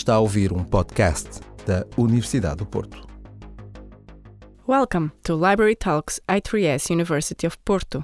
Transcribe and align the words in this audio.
Está 0.00 0.14
a 0.14 0.16
ouvir 0.16 0.50
um 0.50 0.64
podcast 0.64 1.42
da 1.66 1.84
Universidade 1.98 2.56
do 2.56 2.64
Porto. 2.64 3.06
Welcome 4.66 5.10
to 5.24 5.34
Library 5.34 5.76
Talks 5.76 6.18
I3S 6.26 6.90
University 6.90 7.46
of 7.46 7.58
Porto. 7.66 8.02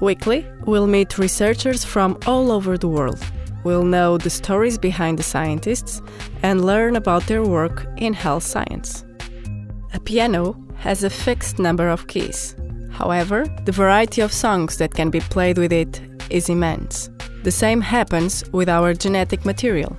Weekly, 0.00 0.46
we'll 0.64 0.86
meet 0.86 1.18
researchers 1.18 1.84
from 1.84 2.16
all 2.26 2.50
over 2.50 2.78
the 2.78 2.88
world. 2.88 3.20
We'll 3.62 3.84
know 3.84 4.16
the 4.16 4.30
stories 4.30 4.78
behind 4.78 5.18
the 5.18 5.22
scientists 5.22 6.00
and 6.42 6.64
learn 6.64 6.96
about 6.96 7.26
their 7.26 7.44
work 7.44 7.86
in 7.98 8.14
health 8.14 8.44
science. 8.44 9.04
A 9.92 10.00
piano 10.00 10.56
has 10.76 11.04
a 11.04 11.10
fixed 11.10 11.58
number 11.58 11.90
of 11.90 12.06
keys. 12.06 12.56
However, 12.90 13.44
the 13.66 13.72
variety 13.72 14.22
of 14.22 14.32
songs 14.32 14.78
that 14.78 14.94
can 14.94 15.10
be 15.10 15.20
played 15.20 15.58
with 15.58 15.74
it 15.74 16.00
is 16.30 16.48
immense. 16.48 17.10
The 17.42 17.50
same 17.50 17.80
happens 17.80 18.44
with 18.52 18.68
our 18.68 18.92
genetic 18.92 19.46
material. 19.46 19.96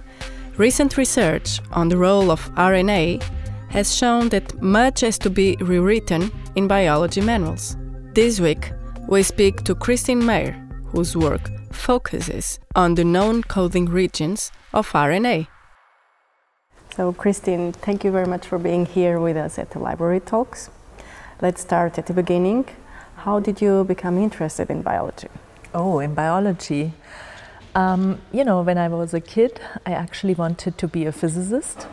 Recent 0.58 0.96
research 0.96 1.60
on 1.72 1.90
the 1.90 1.98
role 1.98 2.30
of 2.30 2.54
RNA 2.54 3.24
has 3.70 3.96
shown 3.96 4.30
that 4.30 4.62
much 4.62 5.02
has 5.02 5.18
to 5.20 5.30
be 5.30 5.56
rewritten 5.60 6.32
in 6.56 6.68
biology 6.68 7.22
manuals. 7.22 7.78
This 8.14 8.40
week, 8.40 8.72
we 9.08 9.24
speak 9.24 9.64
to 9.64 9.74
Christine 9.74 10.22
Mayr, 10.22 10.54
whose 10.88 11.18
work 11.18 11.50
focuses 11.72 12.60
on 12.76 12.94
the 12.94 13.06
non-coding 13.06 13.86
regions 13.86 14.52
of 14.74 14.92
RNA. 14.92 15.48
So, 16.96 17.14
Christine, 17.14 17.72
thank 17.72 18.04
you 18.04 18.12
very 18.12 18.28
much 18.28 18.46
for 18.46 18.60
being 18.60 18.86
here 18.86 19.20
with 19.20 19.38
us 19.38 19.58
at 19.58 19.72
the 19.72 19.80
Library 19.80 20.20
Talks. 20.20 20.70
Let's 21.42 21.62
start 21.62 21.98
at 21.98 22.06
the 22.06 22.14
beginning. 22.14 22.66
How 23.16 23.40
did 23.40 23.62
you 23.62 23.84
become 23.84 24.20
interested 24.20 24.70
in 24.70 24.84
biology? 24.84 25.30
Oh, 25.74 26.00
in 26.00 26.14
biology. 26.14 26.94
Um, 27.74 28.20
you 28.34 28.44
know, 28.44 28.62
when 28.62 28.78
I 28.78 28.90
was 28.90 29.14
a 29.14 29.22
kid, 29.22 29.62
I 29.86 29.94
actually 29.94 30.34
wanted 30.34 30.78
to 30.78 30.88
be 30.88 31.06
a 31.06 31.12
physicist. 31.12 31.88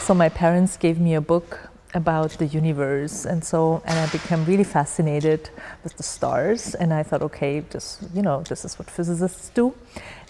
So 0.00 0.12
my 0.14 0.28
parents 0.28 0.76
gave 0.76 0.98
me 0.98 1.14
a 1.14 1.20
book 1.20 1.70
about 1.94 2.30
the 2.32 2.46
universe, 2.46 3.24
and 3.24 3.44
so 3.44 3.80
and 3.84 3.96
I 3.96 4.10
became 4.10 4.44
really 4.44 4.64
fascinated 4.64 5.50
with 5.84 5.96
the 5.96 6.02
stars. 6.02 6.74
And 6.74 6.92
I 6.92 7.04
thought, 7.04 7.22
okay, 7.22 7.62
just 7.70 8.02
you 8.12 8.22
know, 8.22 8.42
this 8.42 8.64
is 8.64 8.76
what 8.78 8.90
physicists 8.90 9.50
do, 9.50 9.74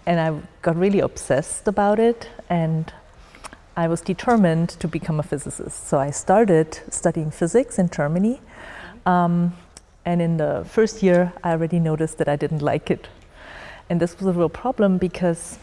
and 0.05 0.21
I 0.21 0.47
got 0.61 0.77
really 0.77 1.01
obsessed 1.01 1.67
about 1.67 1.99
it. 1.99 2.29
And 2.51 2.93
I 3.77 3.89
was 3.89 4.03
determined 4.03 4.69
to 4.81 4.87
become 4.87 5.19
a 5.19 5.23
physicist. 5.23 5.89
So 5.89 5.99
I 5.99 6.11
started 6.11 6.79
studying 6.91 7.31
physics 7.31 7.79
in 7.79 7.89
Germany. 7.89 8.41
Um, 9.07 9.57
and 10.05 10.21
in 10.21 10.37
the 10.37 10.65
first 10.69 11.03
year, 11.03 11.33
I 11.43 11.53
already 11.53 11.81
noticed 11.81 12.19
that 12.19 12.29
I 12.29 12.37
didn't 12.37 12.61
like 12.61 12.91
it. 12.91 13.09
And 13.91 14.01
this 14.01 14.19
was 14.19 14.27
a 14.27 14.39
real 14.39 14.49
problem 14.49 14.99
because 14.99 15.59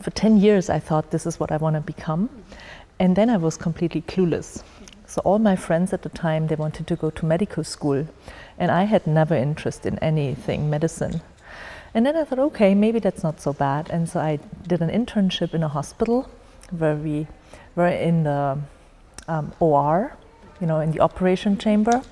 for 0.00 0.10
10 0.10 0.38
years 0.38 0.70
I 0.70 0.78
thought 0.78 1.10
this 1.10 1.26
is 1.26 1.38
what 1.38 1.52
I 1.52 1.56
want 1.56 1.74
to 1.76 1.80
become. 1.80 2.28
And 2.98 3.16
then 3.16 3.30
I 3.30 3.36
was 3.36 3.56
completely 3.56 4.02
clueless. 4.02 4.62
So 5.06 5.20
all 5.24 5.38
my 5.38 5.56
friends 5.56 5.92
at 5.92 6.02
the 6.02 6.08
time, 6.08 6.46
they 6.46 6.54
wanted 6.54 6.86
to 6.86 6.96
go 6.96 7.10
to 7.10 7.26
medical 7.26 7.64
school. 7.64 8.06
And 8.58 8.70
I 8.70 8.84
had 8.84 9.06
never 9.06 9.34
interest 9.34 9.84
in 9.84 9.98
anything 9.98 10.70
medicine. 10.70 11.20
And 11.94 12.06
then 12.06 12.16
I 12.16 12.24
thought, 12.24 12.38
okay, 12.38 12.74
maybe 12.74 12.98
that's 12.98 13.22
not 13.22 13.40
so 13.40 13.52
bad. 13.52 13.90
And 13.90 14.08
so 14.08 14.20
I 14.20 14.38
did 14.66 14.80
an 14.80 14.88
internship 14.88 15.52
in 15.52 15.62
a 15.62 15.68
hospital 15.68 16.30
where 16.70 16.96
we 16.96 17.26
were 17.74 17.88
in 17.88 18.24
the 18.24 18.58
um, 19.28 19.52
OR, 19.60 20.16
you 20.62 20.68
know, 20.68 20.78
in 20.78 20.92
the 20.92 21.00
operation 21.00 21.58
chamber. 21.58 22.02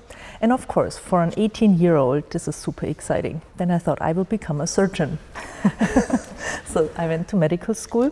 And 0.41 0.51
of 0.51 0.67
course, 0.67 0.97
for 0.97 1.23
an 1.23 1.33
18 1.37 1.79
year 1.79 1.95
old, 1.95 2.29
this 2.31 2.47
is 2.47 2.55
super 2.55 2.85
exciting. 2.85 3.41
Then 3.55 3.71
I 3.71 3.77
thought 3.77 4.01
I 4.01 4.11
will 4.11 4.25
become 4.25 4.59
a 4.59 4.67
surgeon. 4.67 5.17
so 6.65 6.91
I 6.97 7.07
went 7.07 7.29
to 7.29 7.37
medical 7.37 7.73
school. 7.73 8.11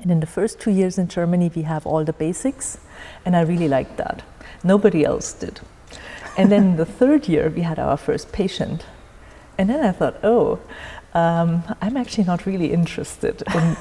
And 0.00 0.10
in 0.10 0.20
the 0.20 0.26
first 0.26 0.58
two 0.60 0.72
years 0.72 0.98
in 0.98 1.06
Germany, 1.08 1.50
we 1.54 1.62
have 1.62 1.86
all 1.86 2.04
the 2.04 2.12
basics. 2.12 2.78
And 3.24 3.36
I 3.36 3.42
really 3.42 3.68
liked 3.68 3.96
that. 3.98 4.22
Nobody 4.64 5.04
else 5.04 5.32
did. 5.32 5.60
And 6.36 6.50
then 6.50 6.76
the 6.76 6.86
third 6.86 7.28
year, 7.28 7.48
we 7.48 7.62
had 7.62 7.78
our 7.78 7.96
first 7.96 8.32
patient. 8.32 8.86
And 9.56 9.70
then 9.70 9.84
I 9.84 9.92
thought, 9.92 10.16
oh, 10.24 10.58
um, 11.14 11.62
I'm 11.80 11.96
actually 11.96 12.24
not 12.24 12.44
really 12.44 12.72
interested 12.72 13.42
in, 13.54 13.76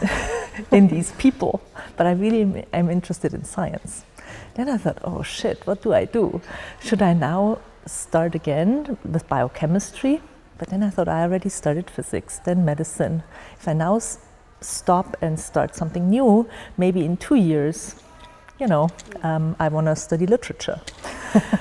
in 0.72 0.88
these 0.88 1.14
people, 1.14 1.62
but 1.96 2.06
I 2.06 2.12
really 2.12 2.66
am 2.74 2.90
interested 2.90 3.34
in 3.34 3.44
science. 3.44 4.04
Then 4.56 4.70
I 4.70 4.78
thought, 4.78 5.00
oh 5.04 5.24
shit, 5.24 5.66
what 5.66 5.82
do 5.82 5.94
I 5.94 6.06
do? 6.06 6.42
Should 6.82 7.02
I 7.02 7.14
now 7.14 7.60
start 7.86 8.36
again 8.36 8.98
with 9.04 9.28
biochemistry? 9.28 10.22
But 10.58 10.70
then 10.70 10.84
I 10.84 10.90
thought 10.90 11.08
I 11.08 11.22
already 11.22 11.50
started 11.50 11.90
physics, 11.90 12.40
then 12.40 12.66
medicine. 12.66 13.24
If 13.60 13.68
I 13.68 13.74
now 13.74 14.00
stop 14.62 15.16
and 15.22 15.40
start 15.40 15.76
something 15.76 16.10
new, 16.10 16.48
maybe 16.78 17.06
in 17.06 17.18
two 17.18 17.36
years, 17.36 17.96
you 18.60 18.68
know, 18.68 18.90
um, 19.24 19.56
I 19.60 19.68
want 19.68 19.88
to 19.88 19.96
study 19.96 20.26
literature. 20.26 20.82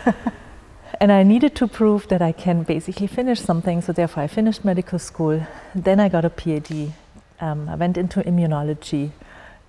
and 1.00 1.12
I 1.12 1.22
needed 1.22 1.54
to 1.56 1.66
prove 1.66 2.08
that 2.08 2.22
I 2.22 2.32
can 2.32 2.62
basically 2.62 3.06
finish 3.06 3.40
something, 3.40 3.82
so 3.82 3.92
therefore 3.92 4.22
I 4.22 4.26
finished 4.26 4.64
medical 4.64 4.98
school. 4.98 5.46
Then 5.74 6.00
I 6.00 6.08
got 6.08 6.24
a 6.24 6.30
PhD. 6.30 6.92
Um, 7.40 7.68
I 7.68 7.74
went 7.74 7.98
into 7.98 8.20
immunology 8.22 9.10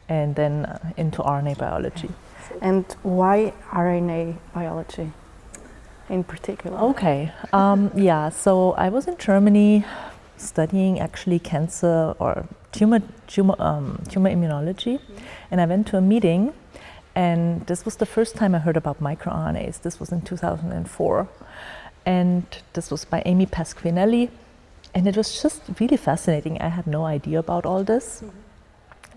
and 0.08 0.36
then 0.36 0.66
uh, 0.66 0.94
into 0.96 1.22
RNA 1.22 1.58
biology. 1.58 2.10
And 2.62 2.86
why 3.04 3.54
RNA 3.72 4.38
biology 4.54 5.12
in 6.10 6.24
particular? 6.24 6.78
Okay, 6.78 7.32
um, 7.54 7.92
yeah, 7.96 8.30
so 8.30 8.74
I 8.74 8.90
was 8.90 9.08
in 9.08 9.18
Germany 9.18 9.86
studying 10.38 11.00
actually 11.00 11.40
cancer 11.40 12.16
or 12.20 12.46
tumor, 12.72 13.02
tumor, 13.28 13.56
um, 13.60 14.02
tumor 14.10 14.30
immunology, 14.30 15.00
and 15.52 15.60
I 15.60 15.66
went 15.66 15.88
to 15.88 15.98
a 15.98 16.02
meeting, 16.02 16.54
and 17.16 17.66
this 17.66 17.86
was 17.86 17.98
the 17.98 18.06
first 18.06 18.36
time 18.36 18.56
I 18.56 18.60
heard 18.60 18.78
about 18.78 19.02
microRNAs. 19.02 19.82
This 19.82 20.00
was 20.00 20.12
in 20.12 20.22
2004, 20.22 21.28
and 22.06 22.46
this 22.74 22.92
was 22.92 23.06
by 23.06 23.24
Amy 23.26 23.46
Pasquinelli, 23.46 24.30
and 24.94 25.08
it 25.08 25.18
was 25.18 25.42
just 25.42 25.62
really 25.80 25.98
fascinating. 25.98 26.62
I 26.62 26.70
had 26.70 26.88
no 26.88 27.06
idea 27.06 27.40
about 27.40 27.66
all 27.66 27.84
this, 27.84 28.22
mm-hmm. 28.22 28.30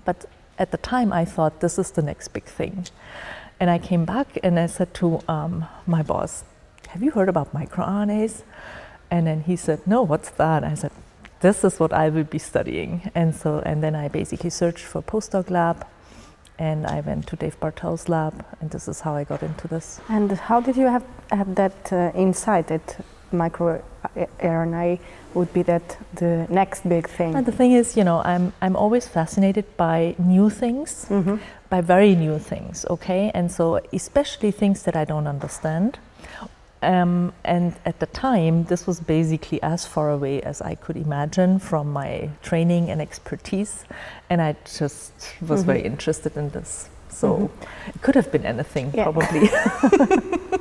but 0.04 0.26
at 0.60 0.70
the 0.70 0.76
time 0.76 1.12
I 1.12 1.24
thought 1.24 1.60
this 1.60 1.78
is 1.78 1.90
the 1.90 2.02
next 2.02 2.28
big 2.28 2.44
thing. 2.44 2.86
And 3.58 3.68
I 3.70 3.78
came 3.78 4.04
back 4.04 4.38
and 4.44 4.60
I 4.60 4.66
said 4.66 4.94
to 4.94 5.20
um, 5.26 5.66
my 5.86 6.02
boss, 6.02 6.44
Have 6.88 7.02
you 7.02 7.10
heard 7.10 7.28
about 7.28 7.52
microRNAs? 7.52 8.42
And 9.10 9.26
then 9.26 9.40
he 9.42 9.56
said, 9.56 9.86
No, 9.86 10.02
what's 10.02 10.30
that? 10.42 10.62
I 10.62 10.74
said, 10.74 10.92
This 11.40 11.64
is 11.64 11.80
what 11.80 11.92
I 11.92 12.10
will 12.10 12.24
be 12.24 12.38
studying. 12.38 13.10
And 13.14 13.34
so, 13.34 13.60
and 13.66 13.82
then 13.82 13.96
I 13.96 14.08
basically 14.08 14.50
searched 14.50 14.84
for 14.84 15.02
postdoc 15.02 15.50
lab 15.50 15.86
and 16.58 16.86
I 16.86 17.00
went 17.00 17.26
to 17.28 17.36
Dave 17.36 17.58
Bartel's 17.58 18.06
lab, 18.06 18.44
and 18.60 18.70
this 18.70 18.86
is 18.86 19.00
how 19.00 19.14
I 19.14 19.24
got 19.24 19.42
into 19.42 19.66
this. 19.66 19.98
And 20.10 20.30
how 20.30 20.60
did 20.60 20.76
you 20.76 20.88
have, 20.88 21.06
have 21.30 21.54
that 21.54 21.90
uh, 21.90 22.12
insight 22.14 22.66
that 22.66 23.02
microRNA 23.32 24.98
would 25.34 25.52
be 25.52 25.62
that 25.62 25.96
the 26.14 26.46
next 26.50 26.88
big 26.88 27.08
thing. 27.08 27.34
And 27.34 27.46
the 27.46 27.52
thing 27.52 27.72
is, 27.72 27.96
you 27.96 28.04
know, 28.04 28.22
I'm 28.24 28.52
I'm 28.60 28.76
always 28.76 29.06
fascinated 29.06 29.64
by 29.76 30.14
new 30.18 30.50
things, 30.50 31.06
mm-hmm. 31.08 31.36
by 31.68 31.80
very 31.80 32.14
new 32.14 32.38
things. 32.38 32.84
Okay, 32.90 33.30
and 33.34 33.50
so 33.50 33.80
especially 33.92 34.50
things 34.50 34.82
that 34.82 34.96
I 34.96 35.04
don't 35.04 35.26
understand. 35.26 35.98
Um, 36.82 37.34
and 37.44 37.74
at 37.84 38.00
the 38.00 38.06
time, 38.06 38.64
this 38.64 38.86
was 38.86 39.00
basically 39.00 39.62
as 39.62 39.84
far 39.86 40.08
away 40.08 40.40
as 40.40 40.62
I 40.62 40.76
could 40.76 40.96
imagine 40.96 41.58
from 41.58 41.92
my 41.92 42.30
training 42.42 42.88
and 42.90 43.02
expertise, 43.02 43.84
and 44.30 44.40
I 44.40 44.56
just 44.64 45.12
was 45.42 45.60
mm-hmm. 45.60 45.66
very 45.66 45.82
interested 45.82 46.36
in 46.36 46.50
this. 46.50 46.88
So 47.10 47.28
mm-hmm. 47.36 47.90
it 47.90 48.02
could 48.02 48.14
have 48.14 48.32
been 48.32 48.46
anything, 48.46 48.92
yeah. 48.94 49.04
probably. 49.04 49.50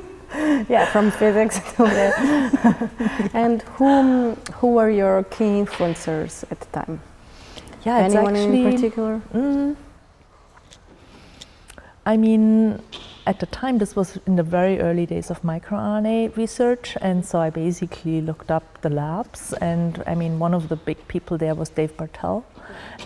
yeah, 0.68 0.86
from 0.86 1.10
physics 1.10 1.60
to 1.76 1.84
and 3.34 3.62
whom 3.76 4.36
who 4.54 4.68
were 4.74 4.90
your 4.90 5.24
key 5.24 5.60
influencers 5.62 6.44
at 6.50 6.60
the 6.60 6.66
time? 6.66 7.00
Yeah, 7.84 7.98
anyone 7.98 8.36
actually, 8.36 8.64
in 8.64 8.72
particular? 8.72 9.22
Mm, 9.34 9.76
I 12.06 12.16
mean, 12.16 12.82
at 13.26 13.40
the 13.40 13.46
time, 13.46 13.78
this 13.78 13.94
was 13.94 14.18
in 14.26 14.36
the 14.36 14.42
very 14.42 14.80
early 14.80 15.06
days 15.06 15.30
of 15.30 15.42
microRNA 15.42 16.36
research, 16.36 16.96
and 17.00 17.24
so 17.24 17.38
I 17.38 17.50
basically 17.50 18.20
looked 18.20 18.50
up 18.50 18.80
the 18.80 18.90
labs. 18.90 19.52
And 19.54 20.02
I 20.06 20.14
mean, 20.14 20.38
one 20.38 20.54
of 20.54 20.68
the 20.68 20.76
big 20.76 21.06
people 21.08 21.36
there 21.38 21.54
was 21.54 21.68
Dave 21.68 21.96
Bartel, 21.96 22.44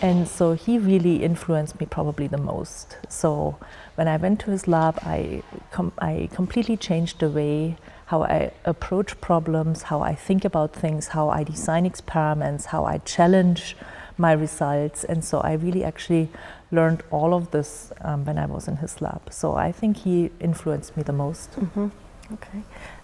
and 0.00 0.28
so 0.28 0.52
he 0.52 0.78
really 0.78 1.22
influenced 1.22 1.80
me 1.80 1.86
probably 1.86 2.26
the 2.26 2.38
most. 2.38 2.96
So 3.08 3.56
when 3.96 4.08
I 4.08 4.16
went 4.16 4.40
to 4.40 4.50
his 4.50 4.68
lab, 4.68 4.98
I, 5.02 5.42
com- 5.72 5.92
I 5.98 6.28
completely 6.32 6.76
changed 6.76 7.20
the 7.20 7.30
way 7.30 7.76
how 8.06 8.22
I 8.22 8.52
approach 8.64 9.20
problems, 9.20 9.82
how 9.82 10.02
I 10.02 10.14
think 10.14 10.44
about 10.44 10.72
things, 10.72 11.08
how 11.08 11.30
I 11.30 11.42
design 11.42 11.86
experiments, 11.86 12.66
how 12.66 12.84
I 12.84 12.98
challenge 12.98 13.76
my 14.16 14.32
results. 14.32 15.04
And 15.04 15.24
so 15.24 15.40
I 15.40 15.52
really 15.54 15.84
actually 15.84 16.28
learned 16.70 17.02
all 17.10 17.34
of 17.34 17.50
this 17.50 17.92
um, 18.00 18.24
when 18.24 18.38
I 18.38 18.46
was 18.46 18.68
in 18.68 18.76
his 18.76 19.00
lab. 19.00 19.32
So 19.32 19.54
I 19.54 19.72
think 19.72 19.98
he 19.98 20.30
influenced 20.40 20.96
me 20.96 21.02
the 21.02 21.12
most. 21.12 21.52
Mm-hmm. 21.52 21.88
Okay. 22.32 22.62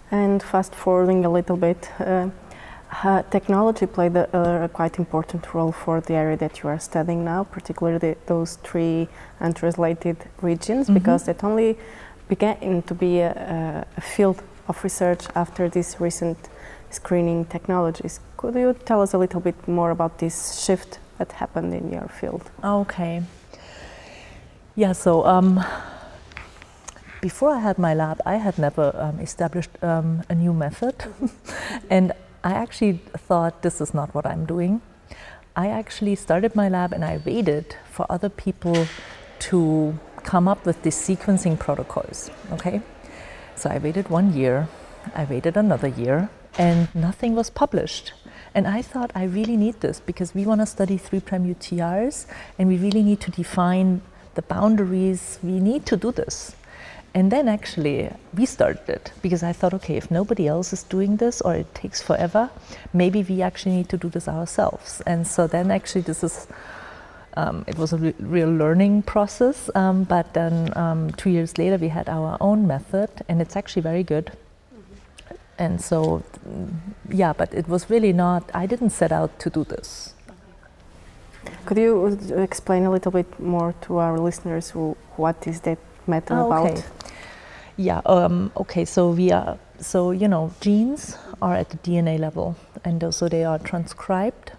And 0.09 0.43
fast 0.43 0.75
forwarding 0.75 1.25
a 1.25 1.29
little 1.29 1.57
bit, 1.57 1.89
uh, 1.99 2.29
uh, 3.03 3.23
technology 3.23 3.85
played 3.85 4.15
a, 4.17 4.63
a, 4.63 4.69
quite 4.69 4.99
important 4.99 5.53
role 5.53 5.71
for 5.71 6.01
the 6.01 6.13
area 6.13 6.35
that 6.37 6.61
you 6.61 6.69
are 6.69 6.79
studying 6.79 7.23
now, 7.23 7.45
particularly 7.45 7.97
the, 7.97 8.17
those 8.25 8.57
three 8.57 9.07
untranslated 9.39 10.17
regions, 10.41 10.87
mm 10.87 10.93
-hmm. 10.93 10.99
because 10.99 11.31
it 11.31 11.43
only 11.43 11.77
began 12.27 12.81
to 12.83 12.95
be 12.95 13.21
a, 13.21 13.85
a, 13.97 14.01
field 14.01 14.43
of 14.67 14.83
research 14.83 15.23
after 15.33 15.69
this 15.69 15.99
recent 15.99 16.37
screening 16.91 17.45
technologies. 17.45 18.19
Could 18.37 18.55
you 18.55 18.73
tell 18.85 19.01
us 19.01 19.13
a 19.13 19.17
little 19.17 19.41
bit 19.41 19.67
more 19.67 19.91
about 19.91 20.19
this 20.19 20.63
shift 20.63 20.99
that 21.17 21.31
happened 21.33 21.73
in 21.73 21.91
your 21.91 22.07
field? 22.07 22.49
Okay. 22.63 23.23
Yeah, 24.75 24.93
so 24.93 25.25
um, 25.25 25.63
before 27.21 27.51
I 27.51 27.59
had 27.59 27.77
my 27.77 27.93
lab, 27.93 28.21
I 28.25 28.35
had 28.35 28.57
never 28.57 28.95
um, 28.97 29.19
established 29.19 29.71
um, 29.83 30.23
a 30.29 30.35
new 30.35 30.53
method. 30.53 30.95
and 31.89 32.13
I 32.43 32.53
actually 32.53 32.93
thought 33.27 33.61
this 33.61 33.81
is 33.81 33.93
not 33.93 34.13
what 34.15 34.25
I'm 34.25 34.45
doing. 34.45 34.81
I 35.55 35.67
actually 35.67 36.15
started 36.15 36.55
my 36.55 36.69
lab 36.69 36.93
and 36.93 37.03
I 37.03 37.19
waited 37.25 37.75
for 37.91 38.05
other 38.09 38.29
people 38.29 38.87
to 39.39 39.99
come 40.23 40.47
up 40.47 40.65
with 40.65 40.81
these 40.83 40.95
sequencing 40.95 41.59
protocols. 41.59 42.31
Okay? 42.53 42.81
So 43.55 43.69
I 43.69 43.77
waited 43.77 44.09
one 44.09 44.33
year, 44.33 44.67
I 45.13 45.25
waited 45.25 45.57
another 45.57 45.87
year, 45.87 46.29
and 46.57 46.93
nothing 46.93 47.35
was 47.35 47.49
published. 47.49 48.13
And 48.53 48.67
I 48.67 48.81
thought 48.81 49.11
I 49.15 49.23
really 49.23 49.55
need 49.55 49.79
this 49.79 49.99
because 49.99 50.33
we 50.35 50.45
want 50.45 50.61
to 50.61 50.65
study 50.65 50.97
3' 50.97 51.21
prime 51.21 51.45
UTRs 51.45 52.25
and 52.59 52.67
we 52.67 52.77
really 52.77 53.03
need 53.03 53.21
to 53.21 53.31
define 53.31 54.01
the 54.35 54.41
boundaries. 54.41 55.39
We 55.41 55.59
need 55.59 55.85
to 55.87 55.97
do 55.97 56.11
this. 56.11 56.55
And 57.13 57.31
then 57.31 57.47
actually 57.49 58.09
we 58.33 58.45
started 58.45 58.87
it 58.87 59.11
because 59.21 59.43
I 59.43 59.51
thought, 59.51 59.73
okay, 59.75 59.97
if 59.97 60.09
nobody 60.09 60.47
else 60.47 60.71
is 60.71 60.83
doing 60.83 61.17
this 61.17 61.41
or 61.41 61.55
it 61.55 61.73
takes 61.75 62.01
forever, 62.01 62.49
maybe 62.93 63.23
we 63.23 63.41
actually 63.41 63.75
need 63.75 63.89
to 63.89 63.97
do 63.97 64.09
this 64.09 64.27
ourselves. 64.27 65.01
And 65.05 65.27
so 65.27 65.47
then 65.47 65.71
actually 65.71 66.01
this 66.01 66.23
is, 66.23 66.47
um, 67.35 67.65
it 67.67 67.77
was 67.77 67.91
a 67.91 67.97
re 67.97 68.13
real 68.19 68.49
learning 68.49 69.03
process. 69.03 69.69
Um, 69.75 70.05
but 70.05 70.33
then 70.33 70.75
um, 70.77 71.11
two 71.11 71.29
years 71.29 71.57
later 71.57 71.77
we 71.77 71.89
had 71.89 72.07
our 72.07 72.37
own 72.39 72.65
method 72.65 73.09
and 73.27 73.41
it's 73.41 73.57
actually 73.57 73.81
very 73.81 74.03
good. 74.03 74.31
And 75.61 75.79
so, 75.79 76.23
yeah, 77.07 77.33
but 77.33 77.53
it 77.53 77.67
was 77.67 77.87
really 77.87 78.13
not, 78.13 78.49
I 78.51 78.65
didn't 78.65 78.89
set 78.89 79.11
out 79.11 79.37
to 79.41 79.49
do 79.51 79.63
this. 79.63 80.15
Could 81.65 81.77
you 81.77 82.17
explain 82.35 82.83
a 82.85 82.89
little 82.89 83.11
bit 83.11 83.39
more 83.39 83.75
to 83.81 83.97
our 83.97 84.17
listeners 84.17 84.71
who, 84.71 84.97
what 85.17 85.45
is 85.45 85.61
that 85.61 85.77
method 86.07 86.33
oh, 86.33 86.47
about? 86.47 86.71
Okay. 86.71 86.83
Yeah. 87.77 88.01
Um, 88.07 88.51
okay. 88.57 88.85
So 88.85 89.11
we 89.11 89.31
are. 89.31 89.59
So 89.79 90.09
you 90.09 90.27
know, 90.27 90.51
genes 90.61 91.17
are 91.43 91.55
at 91.55 91.69
the 91.69 91.77
DNA 91.77 92.17
level, 92.19 92.55
and 92.83 93.13
so 93.13 93.29
they 93.29 93.43
are 93.43 93.59
transcribed 93.59 94.53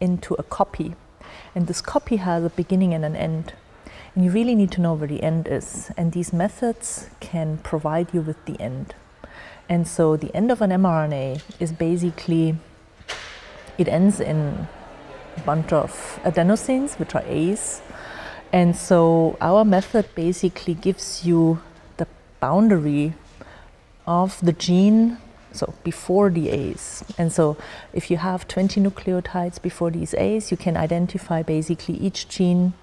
into 0.00 0.34
a 0.34 0.42
copy, 0.42 0.94
and 1.54 1.66
this 1.66 1.82
copy 1.82 2.16
has 2.16 2.42
a 2.44 2.50
beginning 2.50 2.94
and 2.94 3.04
an 3.04 3.16
end. 3.16 3.52
And 4.14 4.24
you 4.24 4.30
really 4.30 4.54
need 4.54 4.72
to 4.72 4.80
know 4.80 4.94
where 4.94 5.08
the 5.08 5.22
end 5.22 5.46
is, 5.46 5.90
and 5.96 6.12
these 6.12 6.32
methods 6.32 7.10
can 7.20 7.58
provide 7.58 8.14
you 8.14 8.22
with 8.22 8.42
the 8.46 8.58
end. 8.60 8.94
And 9.68 9.86
so 9.86 10.16
the 10.16 10.34
end 10.34 10.50
of 10.50 10.62
an 10.62 10.70
mRNA 10.70 11.42
is 11.60 11.72
basically 11.72 12.56
it 13.76 13.88
ends 13.88 14.18
in 14.18 14.66
a 15.36 15.40
bunch 15.44 15.72
of 15.72 16.20
adenosines, 16.24 16.98
which 16.98 17.14
are 17.14 17.22
A's, 17.26 17.80
and 18.52 18.74
so 18.74 19.36
our 19.40 19.64
method 19.64 20.08
basically 20.14 20.74
gives 20.74 21.24
you 21.24 21.60
the 21.98 22.06
boundary 22.40 23.14
of 24.06 24.40
the 24.40 24.52
gene 24.52 25.18
so 25.52 25.74
before 25.84 26.30
the 26.30 26.50
A's. 26.50 27.04
And 27.16 27.32
so 27.32 27.56
if 27.92 28.10
you 28.10 28.16
have 28.16 28.48
20 28.48 28.80
nucleotides 28.80 29.60
before 29.60 29.90
these 29.90 30.14
A's, 30.14 30.50
you 30.50 30.56
can 30.56 30.76
identify 30.76 31.42
basically 31.42 31.96
each 31.96 32.28
gene 32.28 32.74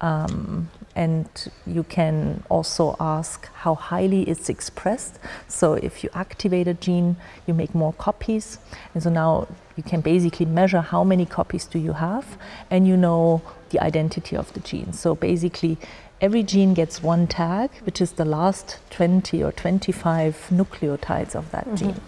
um, 0.00 0.70
and 0.96 1.50
you 1.66 1.82
can 1.82 2.42
also 2.48 2.96
ask 3.00 3.48
how 3.52 3.74
highly 3.74 4.22
it's 4.22 4.48
expressed. 4.48 5.18
So 5.48 5.74
if 5.74 6.04
you 6.04 6.10
activate 6.14 6.68
a 6.68 6.74
gene, 6.74 7.16
you 7.46 7.54
make 7.54 7.74
more 7.74 7.92
copies. 7.94 8.58
And 8.92 9.02
so 9.02 9.10
now 9.10 9.48
you 9.76 9.82
can 9.82 10.00
basically 10.00 10.46
measure 10.46 10.80
how 10.80 11.02
many 11.02 11.26
copies 11.26 11.66
do 11.66 11.78
you 11.78 11.94
have 11.94 12.38
and 12.70 12.86
you 12.86 12.96
know 12.96 13.42
the 13.70 13.80
identity 13.80 14.36
of 14.36 14.52
the 14.52 14.60
gene. 14.60 14.92
So 14.92 15.14
basically 15.14 15.78
every 16.20 16.44
gene 16.44 16.74
gets 16.74 17.02
one 17.02 17.26
tag, 17.26 17.70
which 17.82 18.00
is 18.00 18.12
the 18.12 18.24
last 18.24 18.78
20 18.90 19.42
or 19.42 19.50
25 19.52 20.48
nucleotides 20.50 21.34
of 21.34 21.50
that 21.50 21.66
mm 21.66 21.72
-hmm. 21.72 21.78
gene. 21.78 22.00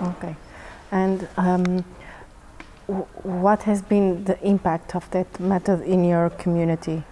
Okay. 0.00 0.34
And 0.90 1.28
um, 1.36 1.84
what 3.22 3.62
has 3.62 3.82
been 3.82 4.24
the 4.24 4.36
impact 4.42 4.94
of 4.94 5.08
that 5.10 5.40
method 5.40 5.80
in 5.82 6.04
your 6.04 6.30
community? 6.30 7.02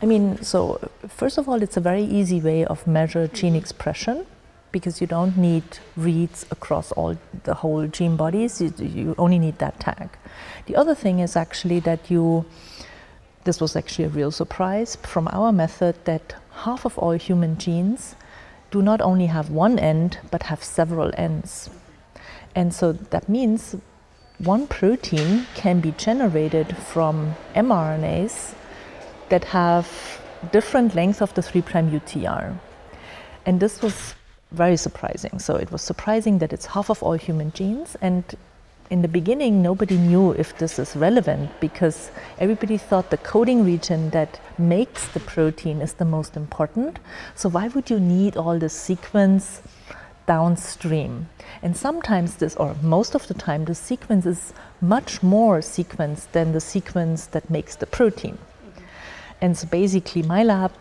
I 0.00 0.06
mean, 0.06 0.42
so 0.42 0.78
first 1.08 1.38
of 1.38 1.48
all, 1.48 1.62
it's 1.62 1.76
a 1.76 1.80
very 1.80 2.04
easy 2.04 2.40
way 2.40 2.64
of 2.64 2.86
measure 2.86 3.26
gene 3.26 3.56
expression 3.56 4.26
because 4.70 5.00
you 5.00 5.06
don't 5.06 5.36
need 5.36 5.64
reads 5.96 6.46
across 6.50 6.92
all 6.92 7.16
the 7.44 7.54
whole 7.54 7.86
gene 7.88 8.16
bodies. 8.16 8.60
You, 8.60 8.72
you 8.78 9.14
only 9.18 9.38
need 9.38 9.58
that 9.58 9.80
tag. 9.80 10.10
The 10.66 10.76
other 10.76 10.94
thing 10.94 11.18
is 11.18 11.36
actually 11.36 11.80
that 11.80 12.10
you 12.10 12.44
this 13.44 13.60
was 13.60 13.76
actually 13.76 14.04
a 14.04 14.10
real 14.10 14.30
surprise 14.30 14.96
from 14.96 15.26
our 15.32 15.52
method 15.52 15.94
that 16.04 16.34
half 16.64 16.84
of 16.84 16.98
all 16.98 17.12
human 17.12 17.56
genes 17.56 18.14
do 18.70 18.82
not 18.82 19.00
only 19.00 19.26
have 19.26 19.48
one 19.48 19.78
end 19.78 20.18
but 20.30 20.44
have 20.44 20.62
several 20.62 21.10
ends. 21.16 21.70
And 22.54 22.74
so 22.74 22.92
that 22.92 23.28
means 23.28 23.74
one 24.38 24.66
protein 24.66 25.46
can 25.54 25.80
be 25.80 25.92
generated 25.92 26.76
from 26.76 27.34
mRNAs 27.54 28.54
that 29.30 29.44
have 29.44 29.86
different 30.52 30.94
lengths 30.94 31.20
of 31.20 31.34
the 31.34 31.42
3' 31.42 31.62
UTR. 31.62 32.58
And 33.46 33.60
this 33.60 33.82
was 33.82 34.14
very 34.52 34.76
surprising. 34.76 35.38
So 35.38 35.56
it 35.56 35.70
was 35.70 35.82
surprising 35.82 36.38
that 36.38 36.52
it's 36.52 36.66
half 36.66 36.90
of 36.90 37.02
all 37.02 37.14
human 37.14 37.52
genes 37.52 37.96
and 38.00 38.24
in 38.90 39.02
the 39.02 39.08
beginning, 39.08 39.60
nobody 39.60 39.98
knew 39.98 40.32
if 40.32 40.56
this 40.56 40.78
is 40.78 40.96
relevant 40.96 41.50
because 41.60 42.10
everybody 42.38 42.78
thought 42.78 43.10
the 43.10 43.18
coding 43.18 43.62
region 43.64 44.10
that 44.10 44.40
makes 44.58 45.06
the 45.08 45.20
protein 45.20 45.82
is 45.82 45.92
the 45.94 46.06
most 46.06 46.36
important. 46.36 46.98
So, 47.34 47.50
why 47.50 47.68
would 47.68 47.90
you 47.90 48.00
need 48.00 48.36
all 48.38 48.58
the 48.58 48.70
sequence 48.70 49.60
downstream? 50.26 51.28
And 51.62 51.76
sometimes 51.76 52.36
this, 52.36 52.56
or 52.56 52.76
most 52.82 53.14
of 53.14 53.26
the 53.26 53.34
time, 53.34 53.66
the 53.66 53.74
sequence 53.74 54.24
is 54.24 54.54
much 54.80 55.22
more 55.22 55.60
sequence 55.60 56.24
than 56.32 56.52
the 56.52 56.60
sequence 56.60 57.26
that 57.26 57.50
makes 57.50 57.76
the 57.76 57.86
protein. 57.86 58.38
And 59.40 59.56
so, 59.56 59.66
basically, 59.66 60.22
my 60.22 60.42
lab 60.42 60.72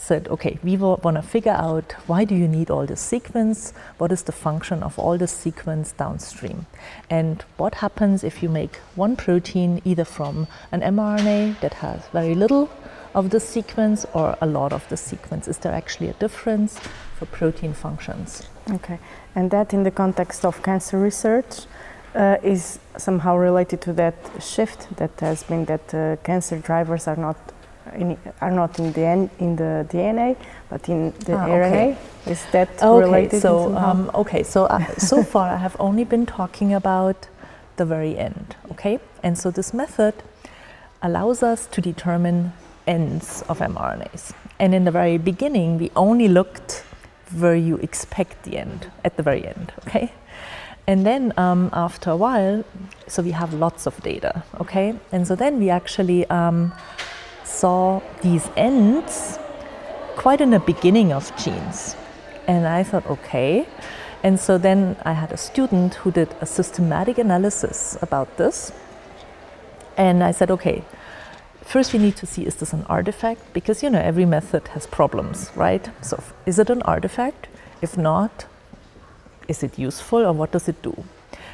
said, 0.00 0.28
okay, 0.28 0.58
we 0.62 0.76
want 0.76 1.16
to 1.16 1.22
figure 1.22 1.52
out 1.52 1.92
why 2.06 2.24
do 2.24 2.34
you 2.34 2.48
need 2.48 2.70
all 2.70 2.86
this 2.86 3.00
sequence? 3.00 3.72
What 3.98 4.10
is 4.10 4.22
the 4.22 4.32
function 4.32 4.82
of 4.82 4.98
all 4.98 5.18
this 5.18 5.32
sequence 5.32 5.92
downstream? 5.92 6.66
And 7.10 7.44
what 7.58 7.76
happens 7.76 8.24
if 8.24 8.42
you 8.42 8.48
make 8.48 8.76
one 8.94 9.14
protein 9.14 9.82
either 9.84 10.04
from 10.04 10.46
an 10.72 10.80
mRNA 10.80 11.60
that 11.60 11.74
has 11.74 12.06
very 12.08 12.34
little 12.34 12.70
of 13.14 13.30
the 13.30 13.40
sequence 13.40 14.06
or 14.14 14.36
a 14.40 14.46
lot 14.46 14.72
of 14.72 14.88
the 14.88 14.96
sequence? 14.96 15.46
Is 15.48 15.58
there 15.58 15.72
actually 15.72 16.08
a 16.08 16.14
difference 16.14 16.78
for 17.16 17.26
protein 17.26 17.74
functions? 17.74 18.48
Okay, 18.70 18.98
and 19.34 19.50
that 19.50 19.74
in 19.74 19.82
the 19.82 19.90
context 19.90 20.44
of 20.44 20.62
cancer 20.62 20.98
research 20.98 21.66
uh, 22.14 22.36
is 22.42 22.78
somehow 22.96 23.36
related 23.36 23.80
to 23.82 23.92
that 23.92 24.14
shift 24.40 24.96
that 24.96 25.20
has 25.20 25.42
been 25.42 25.66
that 25.66 25.94
uh, 25.94 26.16
cancer 26.24 26.58
drivers 26.58 27.06
are 27.06 27.16
not 27.16 27.36
in, 27.94 28.18
are 28.40 28.50
not 28.50 28.78
in 28.78 28.92
the 28.92 29.02
N, 29.02 29.30
in 29.38 29.56
the 29.56 29.86
DNA, 29.88 30.36
but 30.68 30.88
in 30.88 31.12
the 31.26 31.34
ah, 31.34 31.46
RNA. 31.46 31.66
Okay. 31.66 31.96
Is 32.26 32.44
that 32.52 32.68
okay, 32.82 33.00
related? 33.00 33.40
So 33.40 33.76
um, 33.76 34.10
okay, 34.14 34.42
so 34.42 34.64
uh, 34.64 34.84
so 34.96 35.22
far 35.32 35.50
I 35.50 35.56
have 35.56 35.76
only 35.78 36.04
been 36.04 36.26
talking 36.26 36.72
about 36.74 37.28
the 37.76 37.84
very 37.84 38.18
end. 38.18 38.56
Okay, 38.72 38.98
and 39.22 39.36
so 39.38 39.50
this 39.50 39.72
method 39.72 40.14
allows 41.02 41.42
us 41.42 41.66
to 41.66 41.80
determine 41.80 42.52
ends 42.86 43.42
of 43.48 43.58
mRNAs. 43.58 44.32
And 44.58 44.74
in 44.74 44.84
the 44.84 44.90
very 44.90 45.18
beginning, 45.18 45.78
we 45.78 45.90
only 45.96 46.28
looked 46.28 46.84
where 47.38 47.54
you 47.54 47.76
expect 47.76 48.42
the 48.42 48.58
end 48.58 48.90
at 49.04 49.16
the 49.16 49.22
very 49.22 49.46
end. 49.46 49.72
Okay. 49.86 50.12
And 50.86 51.06
then 51.06 51.32
um, 51.36 51.70
after 51.72 52.10
a 52.10 52.16
while, 52.16 52.64
so 53.06 53.22
we 53.22 53.30
have 53.30 53.54
lots 53.54 53.86
of 53.86 54.02
data, 54.02 54.42
okay? 54.60 54.94
And 55.12 55.26
so 55.26 55.36
then 55.36 55.60
we 55.60 55.70
actually 55.70 56.28
um, 56.30 56.72
saw 57.60 58.00
these 58.22 58.48
ends 58.56 59.38
quite 60.16 60.40
in 60.40 60.50
the 60.50 60.60
beginning 60.60 61.12
of 61.12 61.22
genes. 61.36 61.96
And 62.46 62.66
I 62.66 62.82
thought, 62.82 63.06
okay. 63.06 63.66
And 64.22 64.40
so 64.40 64.58
then 64.58 64.96
I 65.04 65.12
had 65.12 65.30
a 65.32 65.36
student 65.36 65.94
who 66.00 66.10
did 66.10 66.28
a 66.40 66.46
systematic 66.46 67.18
analysis 67.18 67.96
about 68.02 68.36
this. 68.36 68.72
And 69.96 70.24
I 70.24 70.32
said, 70.32 70.50
okay, 70.50 70.84
first 71.62 71.92
we 71.92 71.98
need 71.98 72.16
to 72.16 72.26
see 72.26 72.46
is 72.46 72.56
this 72.56 72.72
an 72.72 72.84
artifact? 72.88 73.40
Because, 73.52 73.82
you 73.82 73.90
know, 73.90 74.00
every 74.00 74.24
method 74.24 74.68
has 74.68 74.86
problems, 74.86 75.50
right? 75.54 75.88
So 76.02 76.22
is 76.46 76.58
it 76.58 76.70
an 76.70 76.82
artifact? 76.82 77.48
If 77.82 77.96
not, 77.96 78.46
is 79.48 79.62
it 79.62 79.78
useful 79.78 80.26
or 80.26 80.32
what 80.32 80.50
does 80.52 80.68
it 80.68 80.82
do? 80.82 81.04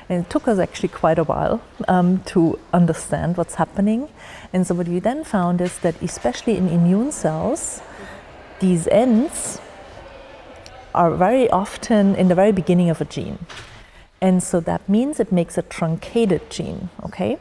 And 0.09 0.25
it 0.25 0.31
took 0.31 0.47
us 0.47 0.59
actually 0.59 0.91
quite 0.91 1.19
a 1.19 1.25
while 1.25 1.63
um, 1.89 2.23
to 2.27 2.59
understand 2.73 3.37
what's 3.37 3.57
happening. 3.57 4.09
And 4.53 4.67
so, 4.67 4.75
what 4.75 4.89
we 4.89 5.01
then 5.01 5.25
found 5.25 5.61
is 5.61 5.79
that, 5.81 6.01
especially 6.01 6.57
in 6.57 6.69
immune 6.69 7.11
cells, 7.11 7.83
these 8.61 8.87
ends 8.89 9.61
are 10.95 11.11
very 11.11 11.51
often 11.51 12.15
in 12.15 12.29
the 12.29 12.35
very 12.35 12.53
beginning 12.53 12.89
of 12.89 13.01
a 13.01 13.05
gene. 13.05 13.39
And 14.21 14.43
so 14.43 14.61
that 14.61 14.89
means 14.89 15.21
it 15.21 15.31
makes 15.31 15.59
a 15.59 15.63
truncated 15.63 16.49
gene, 16.51 16.89
okay? 17.05 17.39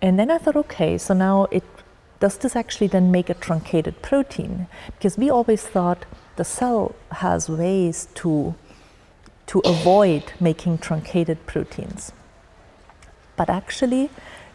And 0.00 0.18
then 0.18 0.30
I 0.30 0.38
thought, 0.38 0.56
okay, 0.56 0.96
so 0.96 1.12
now 1.14 1.46
it 1.50 1.64
does 2.18 2.38
this 2.38 2.54
actually 2.54 2.86
then 2.86 3.10
make 3.10 3.28
a 3.28 3.34
truncated 3.34 4.00
protein? 4.00 4.68
Because 4.86 5.18
we 5.18 5.28
always 5.28 5.62
thought 5.62 6.04
the 6.36 6.44
cell 6.44 6.94
has 7.10 7.48
ways 7.48 8.06
to 8.14 8.54
to 9.52 9.60
avoid 9.66 10.32
making 10.40 10.78
truncated 10.78 11.44
proteins. 11.44 12.10
But 13.36 13.50
actually, 13.50 14.08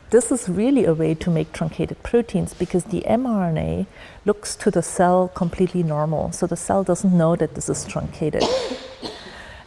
this 0.09 0.31
is 0.31 0.49
really 0.49 0.85
a 0.85 0.93
way 0.95 1.13
to 1.13 1.29
make 1.29 1.53
truncated 1.53 2.01
proteins 2.01 2.55
because 2.55 2.85
the 2.85 3.01
mRNA 3.01 3.85
looks 4.25 4.55
to 4.55 4.71
the 4.71 4.81
cell 4.81 5.27
completely 5.27 5.83
normal. 5.83 6.31
So 6.31 6.47
the 6.47 6.57
cell 6.57 6.83
doesn't 6.83 7.15
know 7.15 7.35
that 7.35 7.53
this 7.53 7.69
is 7.69 7.85
truncated. 7.85 8.43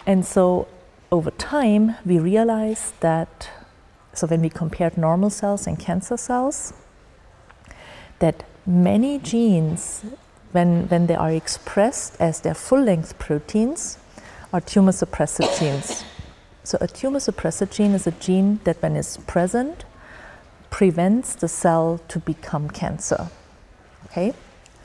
and 0.05 0.27
so 0.27 0.67
over 1.13 1.31
time, 1.31 1.95
we 2.05 2.19
realized 2.19 2.99
that, 2.99 3.51
so 4.13 4.27
when 4.27 4.43
we 4.43 4.51
compared 4.51 4.99
normal 4.99 5.31
cells 5.31 5.65
and 5.69 5.79
cancer 5.79 6.17
cells, 6.17 6.73
that 8.19 8.43
many 8.67 9.21
genes, 9.21 10.05
when, 10.51 10.89
when 10.89 11.07
they 11.07 11.15
are 11.15 11.31
expressed 11.31 12.21
as 12.21 12.41
their 12.41 12.55
full 12.55 12.83
length 12.83 13.17
proteins, 13.21 13.97
are 14.53 14.61
tumor 14.61 14.93
suppressor 14.93 15.47
genes. 15.59 16.05
So, 16.65 16.79
a 16.81 16.87
tumor 16.87 17.21
suppressor 17.21 17.71
gene 17.71 17.93
is 17.93 18.07
a 18.07 18.13
gene 18.13 18.61
that, 18.65 18.83
when 18.83 18.97
it's 18.97 19.17
present, 19.17 19.85
prevents 20.71 21.35
the 21.35 21.49
cell 21.49 22.01
to 22.09 22.19
become 22.19 22.71
cancer. 22.71 23.29
Okay? 24.07 24.35